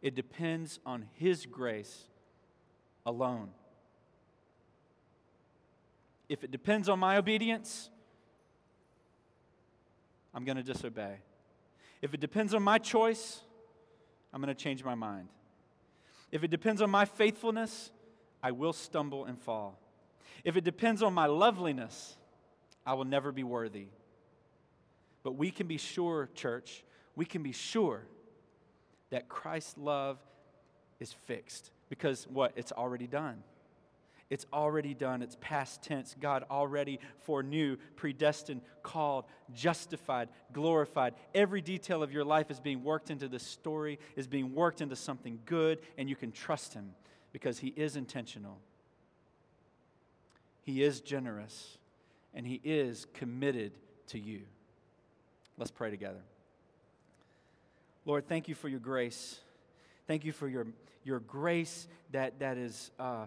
It 0.01 0.17
depends 0.17 0.81
on 0.85 1.07
His 1.13 1.47
grace 1.47 2.05
alone. 3.07 3.51
If 6.29 6.43
it 6.43 6.51
depends 6.51 6.89
on 6.89 6.99
my 6.99 7.19
obedience, 7.19 7.91
I'm 10.35 10.45
going 10.45 10.57
to 10.57 10.63
disobey. 10.63 11.17
If 12.01 12.15
it 12.15 12.21
depends 12.21 12.55
on 12.55 12.63
my 12.63 12.79
choice, 12.79 13.43
I'm 14.33 14.41
going 14.41 14.55
to 14.55 14.61
change 14.61 14.83
my 14.83 14.95
mind. 14.95 15.29
If 16.33 16.43
it 16.43 16.51
depends 16.51 16.81
on 16.81 16.91
my 16.91 17.05
faithfulness, 17.05 17.91
I 18.43 18.51
will 18.51 18.73
stumble 18.73 19.27
and 19.27 19.39
fall. 19.39 19.79
If 20.43 20.57
it 20.57 20.65
depends 20.65 21.03
on 21.03 21.13
my 21.13 21.27
loveliness, 21.27 22.17
I 22.85 22.95
will 22.95 23.05
never 23.05 23.31
be 23.31 23.45
worthy. 23.45 23.87
But 25.23 25.37
we 25.37 25.51
can 25.51 25.69
be 25.69 25.77
sure, 25.77 26.29
church, 26.35 26.83
we 27.15 27.25
can 27.25 27.43
be 27.43 27.53
sure 27.53 28.03
that 29.11 29.29
Christ's 29.29 29.77
love 29.79 30.19
is 30.99 31.13
fixed 31.13 31.71
because 31.89 32.27
what? 32.29 32.53
It's 32.57 32.73
already 32.73 33.07
done. 33.07 33.43
It's 34.33 34.47
already 34.51 34.95
done. 34.95 35.21
It's 35.21 35.37
past 35.43 35.83
tense. 35.83 36.17
God 36.19 36.47
already 36.51 37.01
foreknew, 37.21 37.77
predestined, 37.97 38.63
called, 38.83 39.27
justified, 39.53 40.31
glorified. 40.55 41.13
Every 41.35 41.61
detail 41.61 42.03
of 42.03 42.13
your 42.13 42.25
life 42.25 42.51
is 42.51 42.59
being 42.59 42.83
worked 42.83 43.11
into 43.11 43.29
this 43.29 43.43
story, 43.43 43.99
is 44.17 44.27
being 44.27 44.55
worked 44.55 44.81
into 44.81 44.97
something 44.97 45.39
good, 45.45 45.81
and 45.99 46.09
you 46.09 46.17
can 46.17 46.33
trust 46.33 46.73
Him 46.73 46.95
because 47.31 47.59
He 47.59 47.75
is 47.77 47.95
intentional. 47.95 48.59
He 50.63 50.83
is 50.83 51.03
generous, 51.03 51.77
and 52.33 52.47
He 52.47 52.59
is 52.65 53.07
committed 53.13 53.73
to 54.07 54.19
you. 54.19 54.45
Let's 55.59 55.71
pray 55.71 55.91
together. 55.91 56.23
Lord, 58.07 58.27
thank 58.29 58.49
you 58.49 58.55
for 58.55 58.71
your 58.71 58.81
grace. 58.81 59.41
Thank 60.07 60.25
you 60.25 60.33
for 60.33 60.49
your, 60.49 60.69
your 61.05 61.21
grace 61.21 61.87
that, 62.13 62.39
that 62.39 62.57
is. 62.57 62.91
Uh, 62.99 63.27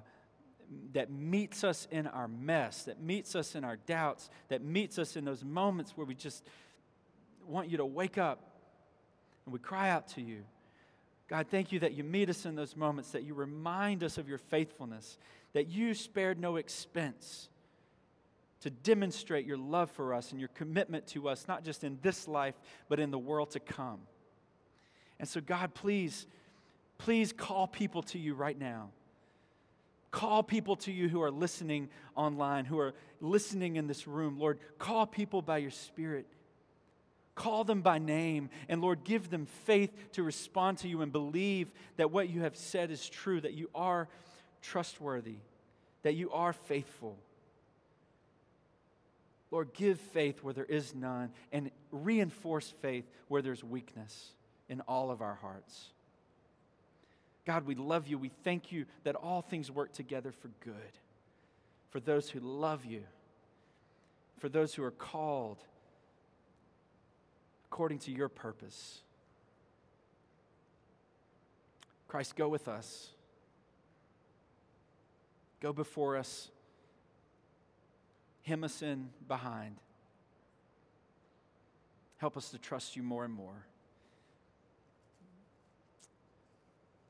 that 0.94 1.12
meets 1.12 1.64
us 1.64 1.88
in 1.92 2.08
our 2.08 2.28
mess, 2.28 2.84
that 2.84 3.02
meets 3.02 3.36
us 3.36 3.56
in 3.56 3.64
our 3.64 3.76
doubts, 3.76 4.30
that 4.50 4.64
meets 4.64 4.98
us 4.98 5.16
in 5.16 5.26
those 5.26 5.44
moments 5.44 5.92
where 5.96 6.06
we 6.06 6.16
just 6.16 6.44
want 7.48 7.70
you 7.70 7.78
to 7.78 7.86
wake 7.86 8.18
up 8.18 8.40
and 9.46 9.54
we 9.54 9.60
cry 9.60 9.90
out 9.90 10.08
to 10.10 10.22
you. 10.22 10.44
God, 11.28 11.48
thank 11.50 11.72
you 11.72 11.80
that 11.80 11.94
you 11.94 12.04
meet 12.04 12.30
us 12.30 12.46
in 12.46 12.56
those 12.56 12.76
moments, 12.76 13.12
that 13.12 13.24
you 13.24 13.34
remind 13.34 14.04
us 14.04 14.18
of 14.18 14.30
your 14.30 14.38
faithfulness, 14.38 15.18
that 15.54 15.68
you 15.68 15.94
spared 15.94 16.40
no 16.40 16.58
expense 16.58 17.50
to 18.62 18.70
demonstrate 18.70 19.46
your 19.46 19.58
love 19.58 19.92
for 19.92 20.14
us 20.14 20.32
and 20.32 20.40
your 20.40 20.50
commitment 20.50 21.06
to 21.08 21.28
us, 21.28 21.48
not 21.48 21.64
just 21.64 21.84
in 21.84 22.00
this 22.02 22.28
life, 22.28 22.56
but 22.90 23.00
in 23.00 23.12
the 23.12 23.18
world 23.18 23.52
to 23.52 23.60
come. 23.60 24.00
And 25.20 25.28
so, 25.28 25.42
God, 25.42 25.74
please, 25.74 26.28
please 26.98 27.32
call 27.32 27.68
people 27.68 28.02
to 28.04 28.20
you 28.20 28.34
right 28.34 28.58
now. 28.58 28.90
Call 30.16 30.44
people 30.44 30.78
to 30.78 30.94
you 30.94 31.10
who 31.10 31.22
are 31.22 31.30
listening 31.30 31.90
online, 32.16 32.64
who 32.64 32.80
are 32.80 32.94
listening 33.20 33.76
in 33.76 33.86
this 33.86 34.08
room. 34.08 34.40
Lord, 34.40 34.60
call 34.80 35.06
people 35.06 35.42
by 35.42 35.58
your 35.58 35.72
Spirit. 35.72 36.26
Call 37.36 37.66
them 37.66 37.82
by 37.82 38.00
name. 38.00 38.50
And 38.70 38.80
Lord, 38.80 39.04
give 39.04 39.30
them 39.30 39.46
faith 39.66 39.92
to 40.14 40.24
respond 40.24 40.78
to 40.78 40.88
you 40.88 41.02
and 41.02 41.12
believe 41.12 41.70
that 41.98 42.12
what 42.12 42.30
you 42.30 42.44
have 42.44 42.56
said 42.56 42.92
is 42.92 43.10
true, 43.10 43.42
that 43.42 43.56
you 43.56 43.70
are 43.76 44.08
trustworthy, 44.62 45.36
that 46.04 46.14
you 46.14 46.32
are 46.32 46.54
faithful. 46.54 47.18
Lord, 49.52 49.74
give 49.74 50.00
faith 50.00 50.42
where 50.44 50.54
there 50.54 50.64
is 50.64 50.96
none 50.96 51.32
and 51.52 51.72
reinforce 51.92 52.74
faith 52.82 53.04
where 53.28 53.42
there's 53.42 53.66
weakness 53.66 54.32
in 54.70 54.80
all 54.88 55.12
of 55.12 55.22
our 55.22 55.36
hearts. 55.36 55.90
God, 57.46 57.66
we 57.66 57.76
love 57.76 58.08
you. 58.08 58.18
We 58.18 58.32
thank 58.44 58.72
you 58.72 58.86
that 59.04 59.16
all 59.16 59.42
things 59.42 59.70
work 59.70 59.94
together 59.94 60.32
for 60.32 60.50
good 60.64 60.74
for 61.96 62.02
those 62.02 62.30
who 62.30 62.42
love 62.42 62.84
you, 62.84 63.04
for 64.38 64.50
those 64.50 64.74
who 64.74 64.84
are 64.84 64.92
called 64.92 65.64
according 67.70 68.00
to 68.00 68.12
your 68.12 68.28
purpose. 68.28 69.00
Christ, 72.08 72.36
go 72.36 72.50
with 72.50 72.68
us. 72.68 73.10
Go 75.62 75.72
before 75.72 76.18
us. 76.18 76.50
Hem 78.44 78.64
us 78.64 78.82
in 78.82 79.10
behind. 79.28 79.78
Help 82.18 82.38
us 82.38 82.50
to 82.50 82.58
trust 82.58 82.96
you 82.96 83.04
more 83.04 83.24
and 83.24 83.34
more. 83.34 83.66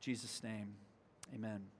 Jesus' 0.05 0.43
name, 0.43 0.75
amen. 1.33 1.74